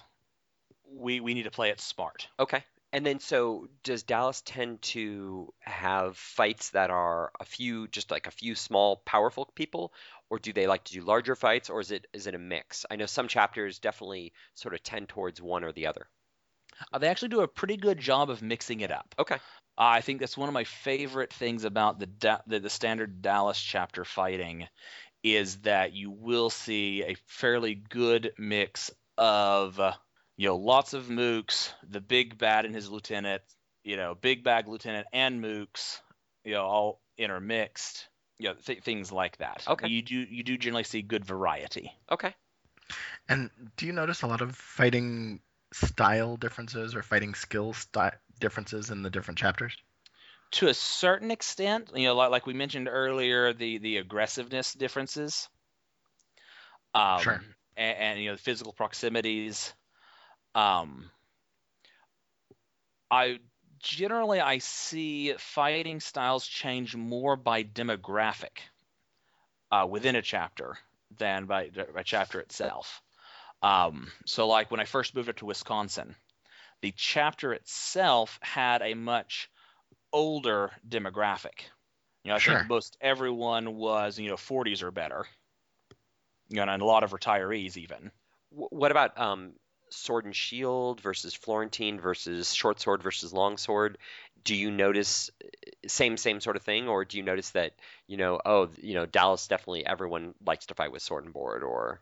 we 0.85 1.19
we 1.21 1.33
need 1.35 1.43
to 1.43 1.51
play 1.51 1.69
it 1.71 1.81
smart. 1.81 2.29
Okay. 2.39 2.63
And 2.93 3.05
then 3.05 3.19
so 3.19 3.69
does 3.83 4.03
Dallas 4.03 4.41
tend 4.41 4.81
to 4.83 5.53
have 5.61 6.17
fights 6.17 6.71
that 6.71 6.89
are 6.91 7.31
a 7.39 7.45
few 7.45 7.87
just 7.89 8.11
like 8.11 8.27
a 8.27 8.31
few 8.31 8.55
small 8.55 8.97
powerful 8.97 9.45
people 9.47 9.93
or 10.29 10.39
do 10.39 10.53
they 10.53 10.67
like 10.67 10.85
to 10.85 10.93
do 10.93 11.01
larger 11.03 11.35
fights 11.35 11.69
or 11.69 11.81
is 11.81 11.91
it 11.91 12.07
is 12.13 12.27
it 12.27 12.35
a 12.35 12.39
mix? 12.39 12.85
I 12.91 12.97
know 12.97 13.07
some 13.07 13.27
chapters 13.29 13.79
definitely 13.79 14.33
sort 14.55 14.73
of 14.75 14.83
tend 14.83 15.09
towards 15.09 15.41
one 15.41 15.63
or 15.65 15.73
the 15.73 15.87
other. 15.87 16.09
Uh, 16.91 16.97
they 16.97 17.07
actually 17.07 17.29
do 17.29 17.41
a 17.41 17.47
pretty 17.47 17.77
good 17.77 17.99
job 17.99 18.29
of 18.29 18.41
mixing 18.41 18.81
it 18.81 18.91
up. 18.91 19.15
Okay. 19.19 19.35
Uh, 19.35 19.37
I 19.77 20.01
think 20.01 20.19
that's 20.19 20.37
one 20.37 20.49
of 20.49 20.53
my 20.53 20.63
favorite 20.63 21.33
things 21.33 21.63
about 21.63 21.99
the, 21.99 22.05
da- 22.05 22.41
the 22.47 22.59
the 22.59 22.69
standard 22.69 23.21
Dallas 23.21 23.59
chapter 23.59 24.05
fighting 24.05 24.67
is 25.23 25.57
that 25.61 25.93
you 25.93 26.11
will 26.11 26.49
see 26.49 27.03
a 27.03 27.15
fairly 27.25 27.75
good 27.75 28.31
mix 28.37 28.91
of 29.17 29.79
uh, 29.79 29.93
you 30.37 30.47
know 30.47 30.55
lots 30.55 30.93
of 30.93 31.05
mooks, 31.05 31.71
the 31.89 32.01
big 32.01 32.37
bad 32.37 32.65
and 32.65 32.73
his 32.73 32.89
lieutenant, 32.89 33.41
you 33.83 33.97
know, 33.97 34.15
big 34.15 34.43
bag 34.43 34.67
lieutenant 34.67 35.07
and 35.11 35.43
mooks, 35.43 35.99
you 36.43 36.53
know, 36.53 36.63
all 36.63 37.01
intermixed, 37.17 38.07
you 38.37 38.49
know, 38.49 38.55
th- 38.65 38.83
things 38.83 39.11
like 39.11 39.37
that. 39.37 39.63
Okay. 39.67 39.87
You 39.87 40.01
do 40.01 40.15
you 40.15 40.43
do 40.43 40.57
generally 40.57 40.83
see 40.83 41.01
good 41.01 41.25
variety. 41.25 41.91
Okay. 42.11 42.33
And 43.27 43.49
do 43.77 43.87
you 43.87 43.93
notice 43.93 44.21
a 44.21 44.27
lot 44.27 44.41
of 44.41 44.55
fighting 44.55 45.39
style 45.75 46.37
differences 46.37 46.95
or 46.95 47.03
fighting 47.03 47.35
skill 47.35 47.73
sti- 47.73 48.17
differences 48.39 48.89
in 48.89 49.01
the 49.03 49.09
different 49.09 49.37
chapters? 49.37 49.75
to 50.51 50.67
a 50.67 50.73
certain 50.73 51.31
extent, 51.31 51.91
you 51.95 52.05
know, 52.05 52.15
like, 52.15 52.31
like 52.31 52.45
we 52.45 52.53
mentioned 52.53 52.87
earlier, 52.87 53.53
the 53.53 53.77
the 53.79 53.97
aggressiveness 53.97 54.73
differences. 54.73 55.49
Um, 56.93 57.21
Sure. 57.21 57.41
And, 57.77 57.97
and 57.97 58.19
you 58.21 58.29
know, 58.29 58.35
the 58.35 58.41
physical 58.41 58.73
proximities. 58.73 59.73
Um, 60.55 61.11
I 63.11 63.39
generally 63.79 64.39
I 64.39 64.59
see 64.59 65.33
fighting 65.33 65.99
styles 65.99 66.47
change 66.47 66.95
more 66.95 67.35
by 67.35 67.63
demographic 67.63 68.59
uh, 69.71 69.87
within 69.89 70.15
a 70.15 70.21
chapter 70.21 70.77
than 71.17 71.45
by 71.45 71.69
by 71.93 72.03
chapter 72.03 72.39
itself. 72.39 73.01
Um, 73.61 74.11
so, 74.25 74.47
like 74.47 74.71
when 74.71 74.79
I 74.79 74.85
first 74.85 75.15
moved 75.15 75.29
up 75.29 75.37
to 75.37 75.45
Wisconsin, 75.45 76.15
the 76.81 76.93
chapter 76.93 77.53
itself 77.53 78.39
had 78.41 78.81
a 78.81 78.95
much 78.95 79.49
older 80.13 80.71
demographic. 80.87 81.61
You 82.23 82.29
know, 82.31 82.35
I 82.35 82.39
Sure. 82.39 82.41
think 82.41 82.67
most 82.67 82.97
everyone 83.01 83.75
was, 83.75 84.19
you 84.19 84.29
know, 84.29 84.37
40s 84.37 84.83
or 84.83 84.91
better. 84.91 85.25
You 86.49 86.57
know, 86.63 86.71
and 86.71 86.81
a 86.81 86.85
lot 86.85 87.03
of 87.03 87.11
retirees 87.11 87.77
even. 87.77 88.11
What 88.49 88.91
about 88.91 89.17
um, 89.19 89.53
sword 89.89 90.25
and 90.25 90.35
shield 90.35 91.01
versus 91.01 91.33
Florentine 91.33 91.99
versus 91.99 92.53
short 92.53 92.79
sword 92.79 93.01
versus 93.03 93.33
long 93.33 93.57
sword? 93.57 93.97
Do 94.43 94.55
you 94.55 94.69
notice 94.71 95.31
uh, 95.43 95.47
same 95.87 96.17
same 96.17 96.39
sort 96.39 96.55
of 96.55 96.61
thing, 96.61 96.87
or 96.87 97.03
do 97.03 97.17
you 97.17 97.23
notice 97.23 97.51
that 97.51 97.73
you 98.07 98.17
know 98.17 98.39
oh 98.45 98.69
you 98.77 98.93
know 98.93 99.05
Dallas 99.07 99.47
definitely 99.47 99.85
everyone 99.85 100.35
likes 100.45 100.67
to 100.67 100.75
fight 100.75 100.91
with 100.91 101.01
sword 101.01 101.25
and 101.25 101.33
board, 101.33 101.63
or 101.63 102.01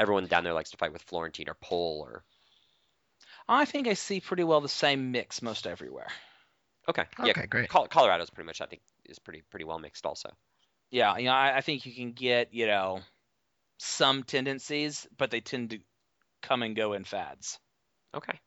everyone 0.00 0.26
down 0.26 0.44
there 0.44 0.54
likes 0.54 0.70
to 0.70 0.76
fight 0.76 0.92
with 0.92 1.02
Florentine 1.02 1.48
or 1.48 1.54
pole, 1.54 2.04
or 2.06 2.24
I 3.48 3.64
think 3.64 3.86
I 3.86 3.94
see 3.94 4.20
pretty 4.20 4.44
well 4.44 4.60
the 4.60 4.68
same 4.68 5.12
mix 5.12 5.42
most 5.42 5.66
everywhere. 5.66 6.08
okay 6.88 7.04
yeah 7.24 7.30
Okay, 7.30 7.46
great. 7.46 7.68
Col- 7.68 7.88
Colorado's 7.88 8.30
pretty 8.30 8.46
much 8.46 8.60
I 8.60 8.66
think 8.66 8.82
is 9.04 9.18
pretty 9.18 9.42
pretty 9.50 9.64
well 9.64 9.78
mixed 9.78 10.06
also. 10.06 10.30
Yeah, 10.90 11.16
you 11.18 11.26
know, 11.26 11.32
I, 11.32 11.58
I 11.58 11.60
think 11.60 11.86
you 11.86 11.92
can 11.94 12.12
get, 12.12 12.52
you 12.52 12.66
know, 12.66 13.00
some 13.78 14.24
tendencies, 14.24 15.06
but 15.16 15.30
they 15.30 15.40
tend 15.40 15.70
to 15.70 15.78
come 16.42 16.62
and 16.62 16.74
go 16.74 16.94
in 16.94 17.04
fads. 17.04 17.58
Okay. 18.14 18.38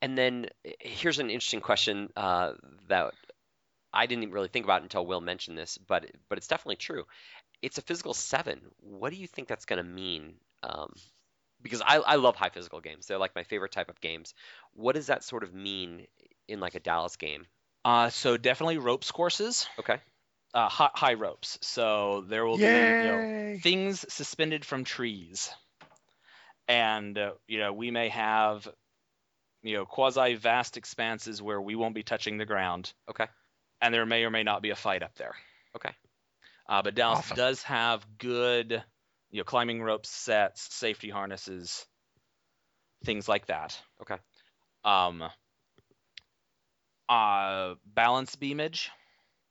And 0.00 0.16
then 0.16 0.46
uh, 0.66 0.70
here's 0.80 1.18
an 1.18 1.30
interesting 1.30 1.60
question 1.60 2.10
uh, 2.16 2.52
that 2.88 3.14
I 3.92 4.06
didn't 4.06 4.30
really 4.30 4.48
think 4.48 4.64
about 4.64 4.82
until 4.82 5.06
Will 5.06 5.20
mentioned 5.20 5.58
this, 5.58 5.78
but 5.78 6.06
but 6.28 6.38
it's 6.38 6.48
definitely 6.48 6.76
true. 6.76 7.04
It's 7.62 7.78
a 7.78 7.82
physical 7.82 8.14
seven. 8.14 8.60
What 8.80 9.10
do 9.10 9.16
you 9.16 9.26
think 9.26 9.48
that's 9.48 9.64
going 9.64 9.78
to 9.78 9.90
mean? 9.90 10.34
Um, 10.66 10.92
because 11.62 11.80
I, 11.80 11.98
I 11.98 12.16
love 12.16 12.36
high 12.36 12.50
physical 12.50 12.80
games. 12.80 13.06
They're 13.06 13.18
like 13.18 13.34
my 13.34 13.44
favorite 13.44 13.72
type 13.72 13.88
of 13.88 14.00
games. 14.00 14.34
What 14.74 14.94
does 14.94 15.06
that 15.06 15.24
sort 15.24 15.42
of 15.44 15.54
mean 15.54 16.06
in 16.48 16.60
like 16.60 16.74
a 16.74 16.80
Dallas 16.80 17.16
game? 17.16 17.46
Uh, 17.84 18.10
so 18.10 18.36
definitely 18.36 18.78
ropes 18.78 19.10
courses, 19.12 19.68
Okay. 19.78 19.98
uh, 20.54 20.68
high, 20.68 20.90
high 20.92 21.14
ropes. 21.14 21.58
So 21.62 22.24
there 22.28 22.44
will 22.44 22.58
be, 22.58 22.64
you 22.66 23.06
know, 23.06 23.58
things 23.62 24.04
suspended 24.12 24.64
from 24.64 24.84
trees 24.84 25.50
and 26.68 27.16
uh, 27.18 27.32
you 27.46 27.58
know 27.58 27.72
we 27.72 27.90
may 27.90 28.08
have 28.08 28.68
you 29.62 29.76
know 29.76 29.84
quasi 29.86 30.34
vast 30.34 30.76
expanses 30.76 31.40
where 31.42 31.60
we 31.60 31.74
won't 31.74 31.94
be 31.94 32.02
touching 32.02 32.38
the 32.38 32.46
ground 32.46 32.92
Okay. 33.08 33.26
and 33.80 33.94
there 33.94 34.06
may 34.06 34.24
or 34.24 34.30
may 34.30 34.42
not 34.42 34.62
be 34.62 34.70
a 34.70 34.76
fight 34.76 35.02
up 35.02 35.14
there 35.16 35.34
Okay. 35.76 35.90
uh, 36.68 36.82
but 36.82 36.94
dallas 36.94 37.20
Awesome. 37.20 37.36
does 37.36 37.62
have 37.62 38.04
good 38.18 38.82
you 39.30 39.38
know 39.40 39.44
climbing 39.44 39.82
ropes, 39.82 40.10
sets 40.10 40.74
safety 40.74 41.10
harnesses 41.10 41.86
things 43.04 43.28
like 43.28 43.46
that 43.46 43.80
Okay. 44.00 44.16
um 44.84 45.22
uh 47.08 47.74
balance 47.84 48.36
beamage 48.36 48.88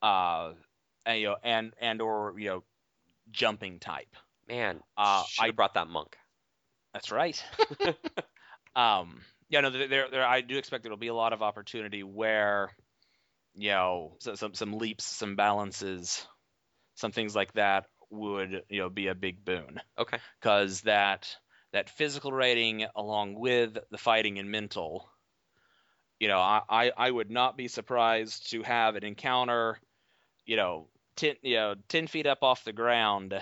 uh 0.02 0.52
and, 1.06 1.20
you 1.20 1.26
know 1.28 1.36
and 1.42 1.74
and 1.80 2.00
or 2.00 2.34
you 2.38 2.48
know 2.48 2.64
jumping 3.30 3.78
type 3.80 4.16
Man, 4.48 4.82
Uh, 4.96 5.24
I- 5.38 5.50
brought 5.50 5.74
that 5.74 5.88
monk. 5.88 6.16
That's 6.92 7.10
right. 7.10 7.42
um, 8.76 9.20
yeah, 9.48 9.60
no, 9.60 9.70
there, 9.70 9.88
there, 9.88 10.10
there, 10.10 10.24
I 10.26 10.40
do 10.40 10.56
expect 10.58 10.82
there'll 10.82 10.98
be 10.98 11.08
a 11.08 11.14
lot 11.14 11.32
of 11.32 11.42
opportunity 11.42 12.02
where, 12.02 12.70
you 13.54 13.70
know, 13.70 14.16
some 14.20 14.54
some 14.54 14.72
leaps, 14.74 15.04
some 15.04 15.36
balances, 15.36 16.26
some 16.96 17.12
things 17.12 17.34
like 17.36 17.52
that 17.54 17.86
would, 18.10 18.64
you 18.68 18.80
know, 18.80 18.90
be 18.90 19.08
a 19.08 19.14
big 19.14 19.44
boon 19.44 19.80
Okay. 19.98 20.18
because 20.40 20.82
that 20.82 21.36
that 21.72 21.90
physical 21.90 22.32
rating 22.32 22.86
along 22.94 23.34
with 23.34 23.78
the 23.90 23.98
fighting 23.98 24.38
and 24.38 24.50
mental, 24.50 25.10
you 26.18 26.28
know, 26.28 26.38
I, 26.38 26.62
I, 26.68 26.92
I 26.96 27.10
would 27.10 27.30
not 27.30 27.56
be 27.56 27.68
surprised 27.68 28.50
to 28.50 28.62
have 28.62 28.96
an 28.96 29.04
encounter, 29.04 29.78
you 30.46 30.56
know, 30.56 30.90
ten 31.16 31.36
you 31.42 31.56
know 31.56 31.76
ten 31.88 32.06
feet 32.08 32.26
up 32.26 32.42
off 32.42 32.64
the 32.64 32.72
ground 32.72 33.34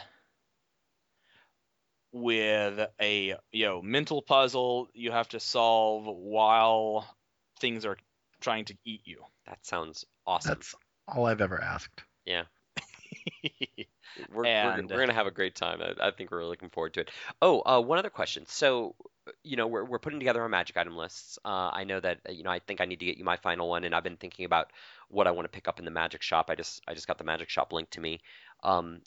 with 2.12 2.88
a 3.00 3.35
you 3.52 3.66
know 3.66 3.83
mental 3.83 4.23
puzzle 4.23 4.88
you 4.94 5.11
have 5.11 5.28
to 5.28 5.40
solve 5.40 6.06
while 6.06 7.16
things 7.59 7.85
are 7.85 7.97
trying 8.40 8.64
to 8.66 8.76
eat 8.85 9.02
you. 9.06 9.25
That 9.47 9.64
sounds 9.66 10.04
awesome. 10.26 10.59
That's 10.59 10.75
all 11.09 11.26
I've 11.26 11.40
ever 11.40 11.61
asked. 11.61 12.04
We're, 12.26 12.47
we're, 14.35 14.45
And- 14.47 14.91
we're 14.91 14.99
gonna 14.99 15.12
have 15.14 15.26
a 15.26 15.31
great 15.31 15.55
time. 15.55 15.81
I, 15.81 16.09
I 16.09 16.11
think 16.11 16.31
we're 16.31 16.45
looking 16.45 16.71
forward 16.71 16.95
to 16.95 17.00
it. 17.00 17.11
Oh, 17.41 17.62
uh, 17.64 17.81
one 17.81 17.99
other 17.99 18.11
question. 18.11 18.45
So, 18.47 18.95
you 19.43 19.57
know, 19.57 19.67
we're 19.67 19.85
we're 19.85 19.99
putting 19.99 20.19
together 20.19 20.43
our 20.43 20.49
magic 20.49 20.76
item 20.76 20.97
lists. 20.97 21.38
Uh, 21.45 21.71
I 21.73 21.85
know 21.85 22.00
that 22.00 22.19
uh, 22.29 22.33
you 22.33 22.43
know 22.43 22.50
I 22.50 22.59
think 22.59 22.81
I 22.81 22.85
need 22.85 23.00
to 23.00 23.07
get 23.07 23.17
you 23.17 23.25
my 23.25 23.37
final 23.37 23.69
one, 23.69 23.85
and 23.85 23.95
I've 23.95 24.05
been 24.05 24.17
thinking 24.17 24.45
about 24.45 24.71
what 25.09 25.26
I 25.26 25.31
want 25.31 25.47
to 25.47 25.50
pick 25.50 25.69
up 25.69 25.79
in 25.79 25.85
the 25.85 25.91
magic 25.91 26.23
shop. 26.23 26.50
I 26.50 26.55
just 26.55 26.83
I 26.87 26.95
just 26.95 27.07
got 27.07 27.19
the 27.19 27.25
magic 27.25 27.49
shop 27.49 27.73
linked 27.73 27.93
to 27.93 28.00
me. 28.00 28.21
Um, 28.62 29.00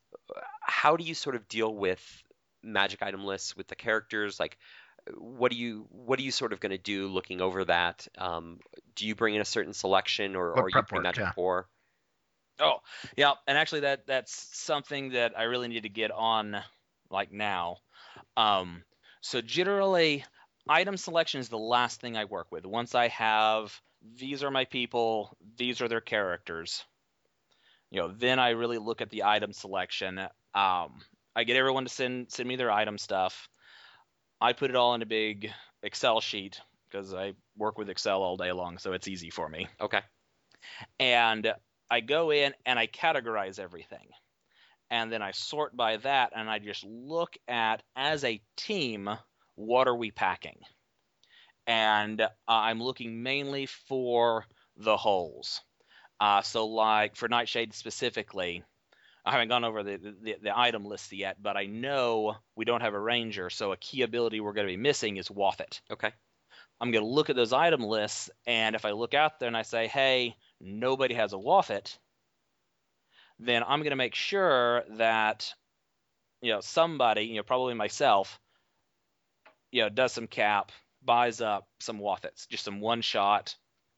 how 0.62 0.96
do 0.98 1.04
you 1.04 1.14
sort 1.14 1.36
of 1.36 1.48
deal 1.48 1.74
with 1.74 2.24
magic 2.64 3.02
item 3.02 3.26
lists 3.26 3.56
with 3.56 3.68
the 3.68 3.76
characters? 3.76 4.40
Like, 4.40 4.58
what 5.16 5.52
do 5.52 5.58
you 5.58 5.88
what 5.90 6.20
are 6.20 6.24
you 6.24 6.32
sort 6.32 6.54
of 6.54 6.60
going 6.60 6.72
to 6.72 6.78
do 6.78 7.08
looking 7.08 7.42
over 7.42 7.66
that? 7.66 8.08
Um, 8.18 8.60
do 8.96 9.08
you 9.08 9.16
bring 9.16 9.36
in 9.36 9.42
a 9.42 9.46
certain 9.46 9.74
selection, 9.74 10.36
or, 10.36 10.54
What 10.54 10.64
or 10.64 10.70
you 10.70 10.74
prep 10.74 10.90
bring 10.90 11.00
work, 11.00 11.04
magic 11.04 11.24
yeah. 11.26 11.32
pour? 11.32 11.68
Oh, 12.60 12.80
yeah, 13.16 13.34
and 13.48 13.58
actually 13.58 13.82
that 13.82 14.08
that's 14.08 14.34
something 14.58 15.10
that 15.12 15.38
I 15.38 15.44
really 15.44 15.68
need 15.68 15.84
to 15.84 15.90
get 15.90 16.12
on 16.12 16.58
like 17.10 17.32
now. 17.32 17.78
Um, 18.38 18.84
so 19.22 19.42
generally, 19.42 20.26
item 20.68 20.98
selection 20.98 21.42
is 21.42 21.50
the 21.50 21.60
last 21.60 22.02
thing 22.02 22.18
I 22.18 22.26
work 22.26 22.52
with. 22.52 22.66
Once 22.66 22.96
I 22.96 23.10
have 23.10 23.82
these 24.02 24.44
are 24.44 24.52
my 24.52 24.66
people, 24.66 25.38
these 25.58 25.82
are 25.82 25.88
their 25.88 26.02
characters, 26.02 26.86
you 27.90 28.02
know, 28.02 28.10
then 28.10 28.40
I 28.40 28.50
really 28.50 28.78
look 28.78 29.02
at 29.02 29.10
the 29.10 29.24
item 29.24 29.54
selection. 29.54 30.20
Um, 30.54 31.02
I 31.36 31.44
get 31.46 31.58
everyone 31.58 31.84
to 31.86 31.90
send 31.90 32.32
send 32.32 32.48
me 32.50 32.56
their 32.56 32.72
item 32.72 32.98
stuff. 32.98 33.50
I 34.42 34.54
put 34.54 34.70
it 34.72 34.76
all 34.76 34.96
in 34.96 35.02
a 35.02 35.06
big 35.08 35.52
Excel 35.84 36.22
sheet 36.22 36.62
because 36.90 37.14
I 37.14 37.34
work 37.58 37.78
with 37.78 37.90
Excel 37.90 38.24
all 38.24 38.38
day 38.38 38.52
long, 38.52 38.78
so 38.78 38.94
it's 38.94 39.08
easy 39.08 39.30
for 39.30 39.48
me 39.50 39.68
Okay. 39.80 40.02
and 41.00 41.54
I 41.90 42.02
go 42.02 42.32
in 42.32 42.54
and 42.66 42.78
I 42.78 42.88
categorize 42.88 43.60
everything. 43.60 44.08
And 44.90 45.12
then 45.12 45.22
I 45.22 45.32
sort 45.32 45.76
by 45.76 45.98
that 45.98 46.32
and 46.36 46.50
I 46.50 46.60
just 46.60 46.84
look 46.86 47.36
at, 47.48 47.84
as 47.96 48.24
a 48.24 48.42
team, 48.56 49.10
what 49.56 49.88
are 49.88 49.96
we 49.96 50.12
packing? 50.12 50.60
And 51.66 52.22
uh, 52.22 52.28
I'm 52.48 52.82
looking 52.82 53.24
mainly 53.24 53.66
for 53.66 54.46
the 54.78 54.96
holes. 54.96 55.62
Uh, 56.20 56.42
so, 56.42 56.68
like 56.68 57.16
for 57.16 57.28
Knightshade 57.28 57.74
specifically, 57.74 58.64
I 59.26 59.32
haven't 59.32 59.50
gone 59.50 59.66
over 59.66 59.84
the, 59.84 59.98
the, 59.98 60.36
the 60.42 60.58
item 60.58 60.86
list 60.86 61.12
yet, 61.12 61.42
but 61.42 61.58
I 61.58 61.66
know 61.66 62.38
we 62.56 62.64
don't 62.64 62.82
have 62.82 62.94
a 62.94 63.00
ranger, 63.00 63.50
so 63.50 63.74
a 63.74 63.78
key 63.78 64.04
ability 64.04 64.40
we're 64.40 64.54
going 64.54 64.68
to 64.68 64.74
be 64.74 64.78
missing 64.78 65.18
is 65.18 65.28
Waffet. 65.28 65.82
Okay. 65.92 66.12
I'm 66.80 66.92
going 66.92 67.04
to 67.04 67.10
look 67.10 67.30
at 67.30 67.36
those 67.36 67.54
item 67.54 67.82
lists, 67.82 68.30
and 68.46 68.76
if 68.76 68.86
I 68.86 68.92
look 68.92 69.14
out 69.14 69.40
there 69.40 69.48
and 69.48 69.58
I 69.58 69.64
say, 69.64 69.88
hey, 69.88 70.36
nobody 70.60 71.16
has 71.16 71.34
a 71.34 71.38
Waffet, 71.38 71.98
then 73.40 73.64
I'm 73.64 73.80
going 73.80 73.92
to 73.92 73.96
make 73.96 74.16
sure 74.16 74.84
that, 74.98 75.54
you 76.42 76.52
know, 76.52 76.62
somebody, 76.62 77.24
you 77.24 77.36
know, 77.36 77.44
probably 77.44 77.74
myself, 77.74 78.40
you 79.72 79.84
know, 79.84 79.90
does 79.90 80.14
some 80.14 80.28
cap, 80.28 80.72
buys 81.04 81.42
up 81.42 81.68
some 81.80 82.00
Wothits, 82.00 82.48
just 82.48 82.64
some 82.64 82.80
one 82.80 83.02
shot, 83.02 83.56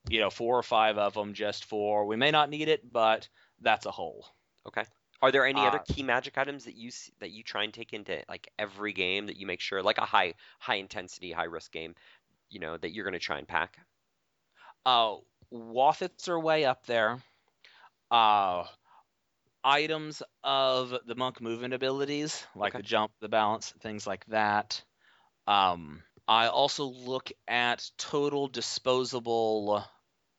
you 0.09 0.19
know, 0.19 0.29
four 0.29 0.57
or 0.57 0.63
five 0.63 0.97
of 0.97 1.13
them 1.13 1.33
just 1.33 1.65
for 1.65 2.05
we 2.05 2.15
may 2.15 2.31
not 2.31 2.49
need 2.49 2.67
it, 2.67 2.91
but 2.91 3.27
that's 3.61 3.85
a 3.85 3.91
hole. 3.91 4.25
Okay. 4.67 4.83
Are 5.21 5.31
there 5.31 5.45
any 5.45 5.59
other 5.59 5.79
Uh, 5.79 5.83
key 5.83 6.03
magic 6.03 6.37
items 6.37 6.63
that 6.65 6.75
you 6.75 6.91
that 7.19 7.31
you 7.31 7.43
try 7.43 7.63
and 7.63 7.73
take 7.73 7.91
into 7.93 8.23
like 8.29 8.51
every 8.57 8.93
game 8.93 9.27
that 9.27 9.35
you 9.35 9.45
make 9.45 9.59
sure 9.59 9.83
like 9.83 9.97
a 9.97 10.05
high 10.05 10.33
high 10.59 10.75
intensity 10.75 11.31
high 11.33 11.43
risk 11.43 11.71
game, 11.71 11.93
you 12.49 12.59
know, 12.59 12.77
that 12.77 12.93
you're 12.93 13.03
going 13.03 13.13
to 13.13 13.19
try 13.19 13.37
and 13.37 13.47
pack? 13.47 13.77
Uh, 14.85 15.17
Wothits 15.53 16.27
are 16.27 16.39
way 16.39 16.65
up 16.65 16.85
there. 16.85 17.21
Uh, 18.11 18.65
items 19.63 20.23
of 20.43 20.93
the 21.05 21.15
monk 21.15 21.41
movement 21.41 21.73
abilities, 21.73 22.45
like 22.55 22.73
Okay. 22.73 22.81
the 22.81 22.87
jump, 22.87 23.11
the 23.19 23.29
balance, 23.29 23.73
things 23.81 24.07
like 24.07 24.25
that. 24.27 24.81
Um, 25.47 26.03
I 26.27 26.47
also 26.47 26.85
look 26.85 27.31
at 27.47 27.89
total 27.97 28.47
disposable 28.47 29.83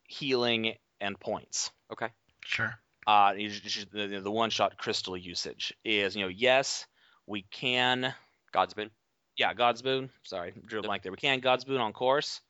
healing 0.07 0.75
and 1.01 1.19
points. 1.19 1.71
Okay. 1.93 2.09
Sure. 2.45 2.75
Uh, 3.07 3.35
you 3.37 3.51
ju- 3.51 3.69
ju- 3.69 3.87
the, 4.09 4.21
the 4.21 4.31
one-shot 4.31 4.77
crystal 4.79 5.17
usage 5.17 5.75
is, 5.85 6.15
you 6.15 6.23
know, 6.23 6.29
yes, 6.29 6.87
we 7.27 7.43
can 7.51 8.15
God's 8.53 8.75
boon. 8.75 8.91
yeah, 9.37 9.55
God's 9.55 9.83
Boon. 9.83 10.11
Sorry, 10.23 10.53
drew 10.67 10.81
a 10.81 10.83
blank 10.83 11.03
there. 11.03 11.13
We 11.13 11.17
can 11.19 11.41
God's 11.41 11.65
Boon 11.65 11.81
on 11.81 11.93
course, 11.93 12.41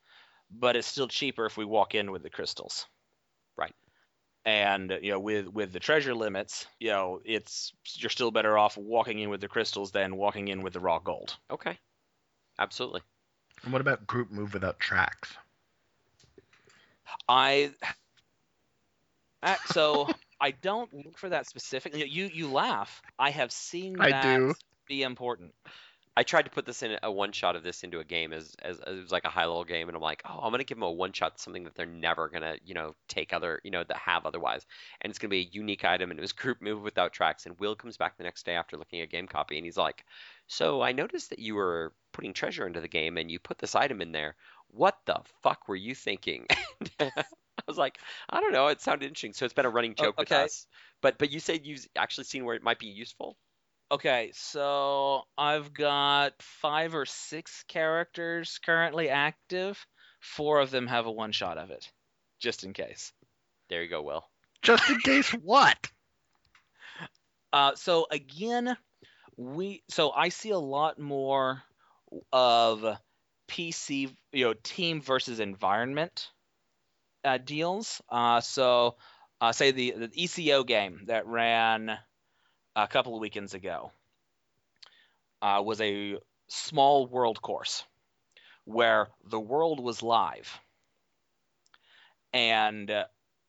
but 0.50 0.76
it's 0.76 0.88
still 0.88 1.08
cheaper 1.08 1.46
if 1.46 1.56
we 1.56 1.64
walk 1.64 1.94
in 1.94 2.10
with 2.10 2.22
the 2.22 2.30
crystals. 2.30 2.86
Right. 3.56 3.74
And 4.44 4.98
you 5.02 5.12
know, 5.12 5.20
with 5.20 5.48
with 5.48 5.72
the 5.72 5.80
treasure 5.80 6.14
limits, 6.14 6.66
you 6.78 6.88
know, 6.88 7.20
it's 7.24 7.72
you're 7.94 8.10
still 8.10 8.30
better 8.30 8.56
off 8.56 8.76
walking 8.76 9.18
in 9.18 9.30
with 9.30 9.40
the 9.40 9.48
crystals 9.48 9.92
than 9.92 10.16
walking 10.16 10.48
in 10.48 10.62
with 10.62 10.72
the 10.72 10.80
raw 10.80 10.98
gold. 10.98 11.36
Okay. 11.50 11.78
Absolutely. 12.58 13.02
And 13.62 13.72
what 13.72 13.80
about 13.80 14.06
group 14.06 14.30
move 14.30 14.54
without 14.54 14.80
tracks? 14.80 15.36
I 17.28 17.72
uh, 19.42 19.56
so 19.66 20.08
I 20.40 20.52
don't 20.52 20.92
look 20.92 21.18
for 21.18 21.28
that 21.28 21.46
specifically. 21.46 22.06
You 22.08 22.26
you 22.32 22.50
laugh. 22.50 23.02
I 23.18 23.30
have 23.30 23.52
seen 23.52 23.96
I 23.98 24.10
that 24.10 24.38
do. 24.38 24.54
be 24.88 25.02
important. 25.02 25.54
I 26.20 26.22
tried 26.22 26.42
to 26.42 26.50
put 26.50 26.66
this 26.66 26.82
in 26.82 26.98
a 27.02 27.10
one 27.10 27.32
shot 27.32 27.56
of 27.56 27.62
this 27.62 27.82
into 27.82 27.98
a 27.98 28.04
game 28.04 28.34
as, 28.34 28.54
as, 28.60 28.78
as 28.80 28.98
it 28.98 29.00
was 29.00 29.10
like 29.10 29.24
a 29.24 29.30
high 29.30 29.46
level 29.46 29.64
game, 29.64 29.88
and 29.88 29.96
I'm 29.96 30.02
like, 30.02 30.20
oh, 30.28 30.40
I'm 30.42 30.50
gonna 30.50 30.64
give 30.64 30.76
them 30.76 30.82
a 30.82 30.90
one 30.90 31.14
shot, 31.14 31.40
something 31.40 31.64
that 31.64 31.74
they're 31.74 31.86
never 31.86 32.28
gonna, 32.28 32.56
you 32.62 32.74
know, 32.74 32.94
take 33.08 33.32
other, 33.32 33.58
you 33.64 33.70
know, 33.70 33.84
that 33.84 33.96
have 33.96 34.26
otherwise, 34.26 34.66
and 35.00 35.10
it's 35.10 35.18
gonna 35.18 35.30
be 35.30 35.40
a 35.40 35.50
unique 35.50 35.82
item, 35.82 36.10
and 36.10 36.18
it 36.18 36.20
was 36.20 36.32
group 36.34 36.60
move 36.60 36.82
without 36.82 37.14
tracks. 37.14 37.46
And 37.46 37.58
Will 37.58 37.74
comes 37.74 37.96
back 37.96 38.18
the 38.18 38.24
next 38.24 38.44
day 38.44 38.52
after 38.52 38.76
looking 38.76 39.00
at 39.00 39.08
game 39.08 39.28
copy, 39.28 39.56
and 39.56 39.64
he's 39.64 39.78
like, 39.78 40.04
so 40.46 40.82
I 40.82 40.92
noticed 40.92 41.30
that 41.30 41.38
you 41.38 41.54
were 41.54 41.94
putting 42.12 42.34
treasure 42.34 42.66
into 42.66 42.82
the 42.82 42.88
game, 42.88 43.16
and 43.16 43.30
you 43.30 43.38
put 43.38 43.56
this 43.58 43.74
item 43.74 44.02
in 44.02 44.12
there. 44.12 44.36
What 44.68 44.98
the 45.06 45.22
fuck 45.42 45.68
were 45.68 45.76
you 45.76 45.94
thinking? 45.94 46.46
I 47.00 47.62
was 47.66 47.78
like, 47.78 47.96
I 48.28 48.40
don't 48.40 48.52
know. 48.52 48.66
It 48.66 48.82
sounded 48.82 49.06
interesting, 49.06 49.32
so 49.32 49.46
it's 49.46 49.54
been 49.54 49.64
a 49.64 49.70
running 49.70 49.94
Oh, 49.98 50.04
joke 50.04 50.18
with 50.18 50.32
us. 50.32 50.66
But 51.00 51.16
but 51.16 51.32
you 51.32 51.40
said 51.40 51.64
you've 51.64 51.86
actually 51.96 52.24
seen 52.24 52.44
where 52.44 52.56
it 52.56 52.62
might 52.62 52.78
be 52.78 52.88
useful. 52.88 53.38
Okay, 53.92 54.30
so 54.34 55.22
I've 55.36 55.72
got 55.74 56.34
five 56.40 56.94
or 56.94 57.06
six 57.06 57.64
characters 57.66 58.60
currently 58.64 59.08
active. 59.08 59.84
Four 60.20 60.60
of 60.60 60.70
them 60.70 60.86
have 60.86 61.06
a 61.06 61.10
one 61.10 61.32
shot 61.32 61.58
of 61.58 61.70
it, 61.70 61.90
just 62.38 62.62
in 62.62 62.72
case. 62.72 63.12
There 63.68 63.82
you 63.82 63.88
go, 63.88 64.02
Will. 64.02 64.24
Just 64.62 64.88
in 64.90 65.00
case 65.00 65.30
what? 65.30 65.76
Uh, 67.52 67.74
so 67.74 68.06
again, 68.12 68.76
we 69.36 69.82
so 69.88 70.12
I 70.12 70.28
see 70.28 70.50
a 70.50 70.58
lot 70.58 71.00
more 71.00 71.60
of 72.32 72.96
PC, 73.48 74.14
you 74.30 74.44
know, 74.44 74.54
team 74.62 75.00
versus 75.00 75.40
environment 75.40 76.30
uh, 77.24 77.38
deals. 77.38 78.00
Uh, 78.08 78.40
so, 78.40 78.94
uh, 79.40 79.50
say 79.50 79.72
the 79.72 79.90
the 79.92 80.10
ECO 80.14 80.62
game 80.62 81.02
that 81.06 81.26
ran 81.26 81.98
a 82.76 82.86
couple 82.86 83.14
of 83.14 83.20
weekends 83.20 83.54
ago 83.54 83.90
uh, 85.42 85.62
was 85.64 85.80
a 85.80 86.16
small 86.48 87.06
world 87.06 87.40
course 87.40 87.84
where 88.64 89.08
the 89.24 89.40
world 89.40 89.80
was 89.80 90.02
live, 90.02 90.60
and 92.32 92.90
uh, 92.90 93.04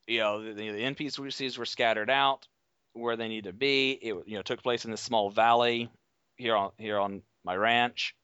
you 0.06 0.20
know 0.20 0.42
the, 0.42 0.70
the 0.70 0.82
NPCs 0.82 1.58
were 1.58 1.66
scattered 1.66 2.10
out 2.10 2.46
where 2.94 3.16
they 3.16 3.28
need 3.28 3.44
to 3.44 3.52
be. 3.52 3.92
It 3.92 4.14
you 4.26 4.36
know 4.36 4.42
took 4.42 4.62
place 4.62 4.84
in 4.84 4.90
this 4.90 5.00
small 5.00 5.30
valley 5.30 5.90
here 6.36 6.56
on 6.56 6.72
here 6.78 6.98
on 6.98 7.22
my 7.44 7.54
ranch, 7.54 8.14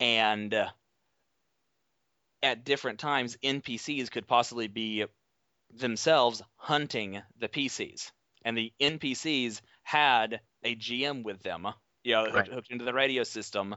and 0.00 0.52
uh, 0.52 0.68
at 2.42 2.64
different 2.64 2.98
times 2.98 3.38
NPCs 3.42 4.10
could 4.10 4.26
possibly 4.26 4.68
be 4.68 5.04
themselves 5.72 6.42
hunting 6.56 7.22
the 7.38 7.48
PCs, 7.48 8.10
and 8.44 8.56
the 8.56 8.72
NPCs 8.80 9.60
had 9.84 10.42
a 10.64 10.74
GM 10.74 11.22
with 11.22 11.42
them, 11.42 11.68
you 12.02 12.14
know, 12.14 12.30
hooked, 12.32 12.48
Right. 12.48 12.50
hooked 12.50 12.70
into 12.72 12.84
the 12.84 12.94
radio 12.94 13.22
system, 13.24 13.76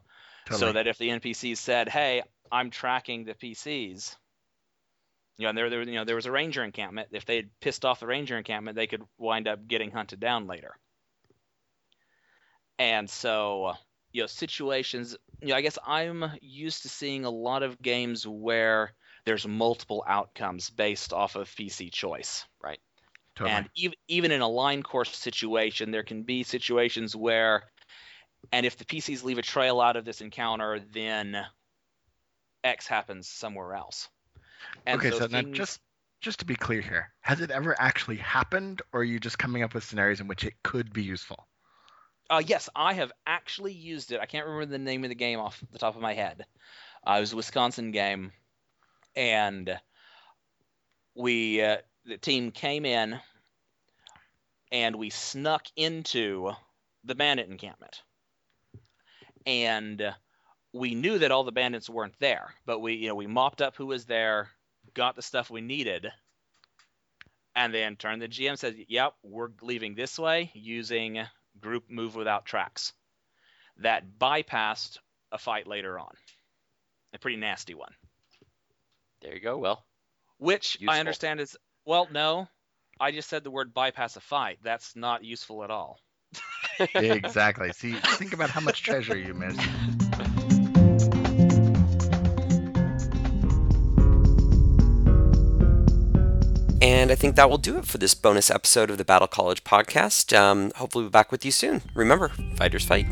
so 0.50 0.74
that 0.74 0.88
if 0.88 0.98
the 0.98 1.12
NPCs 1.12 1.60
said, 1.60 1.89
"Hey, 1.89 2.24
I'm 2.52 2.72
tracking 2.72 3.26
the 3.26 3.36
PCs," 3.36 4.17
you 5.38 5.43
know, 5.43 5.50
and 5.50 5.58
there, 5.58 5.70
there, 5.70 5.82
you 5.84 5.93
know, 5.96 6.04
there 6.06 6.15
was 6.15 6.26
a 6.26 6.32
ranger 6.32 6.63
encampment. 6.63 7.10
If 7.12 7.26
they 7.26 7.36
had 7.38 7.60
pissed 7.60 7.86
off 7.86 8.00
the 8.00 8.08
ranger 8.08 8.38
encampment, 8.38 8.76
they 8.76 8.88
could 8.88 9.04
wind 9.17 9.48
up 9.48 9.67
getting 9.67 9.91
hunted 9.91 10.20
down 10.20 10.48
later. 10.48 10.76
And 12.80 13.10
so, 13.10 13.74
you 14.12 14.24
know, 14.24 14.28
situations. 14.28 15.15
You 15.41 15.50
know, 15.50 15.56
I 15.56 15.62
guess 15.62 15.78
I'm 15.86 16.24
used 16.41 16.84
to 16.84 16.89
seeing 16.89 17.26
a 17.26 17.30
lot 17.30 17.63
of 17.63 17.82
games 17.82 18.26
where 18.26 18.96
there's 19.26 19.48
multiple 19.48 20.04
outcomes 20.08 20.70
based 20.70 21.13
off 21.13 21.36
of 21.36 21.54
PC 21.56 21.89
choice. 21.91 22.46
Totally. 23.38 23.52
And 23.52 23.69
even 23.76 23.95
even 24.08 24.32
in 24.32 24.41
a 24.41 24.47
line 24.47 24.84
course 24.84 25.15
situation, 25.15 25.91
there 25.91 26.04
can 26.04 26.23
be 26.23 26.43
situations 26.43 27.15
where, 27.15 27.63
and 28.52 28.65
if 28.65 28.78
the 28.78 28.86
PCs 28.86 29.23
leave 29.23 29.38
a 29.38 29.43
trail 29.43 29.80
out 29.80 29.95
of 29.95 30.06
this 30.06 30.21
encounter, 30.21 30.80
then 30.80 31.45
X 32.63 32.88
happens 32.88 33.28
somewhere 33.28 33.76
else. 33.76 34.10
And 34.86 35.00
okay, 35.00 35.12
so, 35.12 35.19
now 35.19 35.41
things- 35.41 35.58
just 35.58 35.80
just 36.19 36.39
to 36.39 36.45
be 36.45 36.56
clear 36.56 36.82
here, 36.82 37.12
has 37.21 37.41
it 37.41 37.52
ever 37.52 37.80
actually 37.80 38.17
happened, 38.17 38.82
or 38.91 39.02
are 39.02 39.04
you 39.04 39.19
just 39.19 39.38
coming 39.38 39.62
up 39.62 39.73
with 39.73 39.84
scenarios 39.84 40.19
in 40.19 40.28
which 40.28 40.43
it 40.43 40.54
could 40.63 40.91
be 40.91 41.04
useful? 41.04 41.47
Uh, 42.30 42.41
yes, 42.45 42.69
I 42.76 42.93
have 42.93 43.12
actually 43.26 43.73
used 43.73 44.12
it. 44.12 44.19
I 44.19 44.26
can't 44.26 44.45
remember 44.45 44.65
the 44.65 44.80
name 44.80 45.04
of 45.04 45.10
the 45.10 45.15
game 45.15 45.39
off 45.39 45.63
the 45.71 45.80
top 45.80 45.95
of 45.95 46.02
my 46.02 46.13
head. 46.13 46.45
Uh, 47.06 47.15
it 47.17 47.19
was 47.21 47.34
a 47.34 47.38
Wisconsin 47.38 47.91
game, 47.91 48.34
and 49.15 49.80
we 51.15 51.62
uh, 51.62 51.78
the 52.08 52.17
team 52.17 52.52
came 52.52 52.86
in, 52.86 53.20
and 54.72 54.96
we 54.96 55.10
snuck 55.10 55.65
into 55.76 56.52
the 57.04 57.15
bandit 57.15 57.50
encampment, 57.50 58.02
and 59.46 60.13
we 60.74 60.96
knew 60.96 61.20
that 61.20 61.32
all 61.32 61.43
the 61.43 61.52
bandits 61.52 61.89
weren't 61.89 62.17
there, 62.20 62.54
but 62.65 62.80
we 62.80 62.93
you 62.93 63.08
know 63.08 63.15
we 63.15 63.28
mopped 63.28 63.62
up 63.62 63.76
who 63.76 63.86
was 63.86 64.06
there, 64.06 64.50
got 64.93 65.15
the 65.15 65.22
stuff 65.22 65.50
we 65.50 65.62
needed. 65.62 66.12
And 67.56 67.74
then 67.74 67.96
turned 67.96 68.22
the 68.22 68.28
GM 68.28 68.56
said, 68.56 68.76
"Yep, 68.88 69.13
we're 69.24 69.50
leaving 69.63 69.96
this 69.96 70.20
way 70.20 70.52
using 70.54 71.26
group 71.60 71.89
move 71.89 72.15
without 72.15 72.46
tracks 72.46 72.93
that 73.78 74.04
bypassed 74.20 74.98
a 75.32 75.38
fight 75.38 75.67
later 75.67 76.00
on. 76.00 76.12
A 77.13 77.20
pretty 77.20 77.38
nasty 77.38 77.74
one. 77.74 77.93
There 79.22 79.34
you 79.34 79.39
go, 79.39 79.58
Well, 79.58 79.86
Which 80.38 80.78
Useful. 80.80 80.96
I 80.96 81.00
understand 81.00 81.39
is 81.39 81.58
well, 81.88 82.08
no. 82.12 82.50
I 83.00 83.12
just 83.12 83.30
said 83.30 83.45
the 83.45 83.52
word 83.52 83.73
bypass 83.73 84.17
a 84.17 84.19
fight. 84.19 84.60
That's 84.62 84.95
not 84.95 85.23
useful 85.23 85.63
at 85.63 85.71
all. 85.71 86.00
exactly. 86.95 87.71
See, 87.71 87.93
think 87.93 88.34
about 88.34 88.50
how 88.50 88.60
much 88.60 88.84
treasure 88.84 89.17
you 89.17 89.34
missed. 89.34 89.62
And 96.82 97.10
I 97.10 97.15
think 97.15 97.38
that 97.38 97.50
will 97.50 97.58
do 97.58 97.78
it 97.78 97.86
for 97.86 97.97
this 97.97 98.13
bonus 98.13 98.52
episode 98.52 98.89
of 98.89 98.97
the 98.97 99.06
Battle 99.06 99.28
College 99.28 99.63
podcast. 99.63 100.38
Um, 100.38 100.71
hopefully, 100.76 101.04
we'll 101.04 101.10
be 101.10 101.13
back 101.13 101.32
with 101.32 101.45
you 101.45 101.52
soon. 101.52 101.82
Remember, 101.95 102.30
fighters 102.58 102.84
fight. 102.86 103.06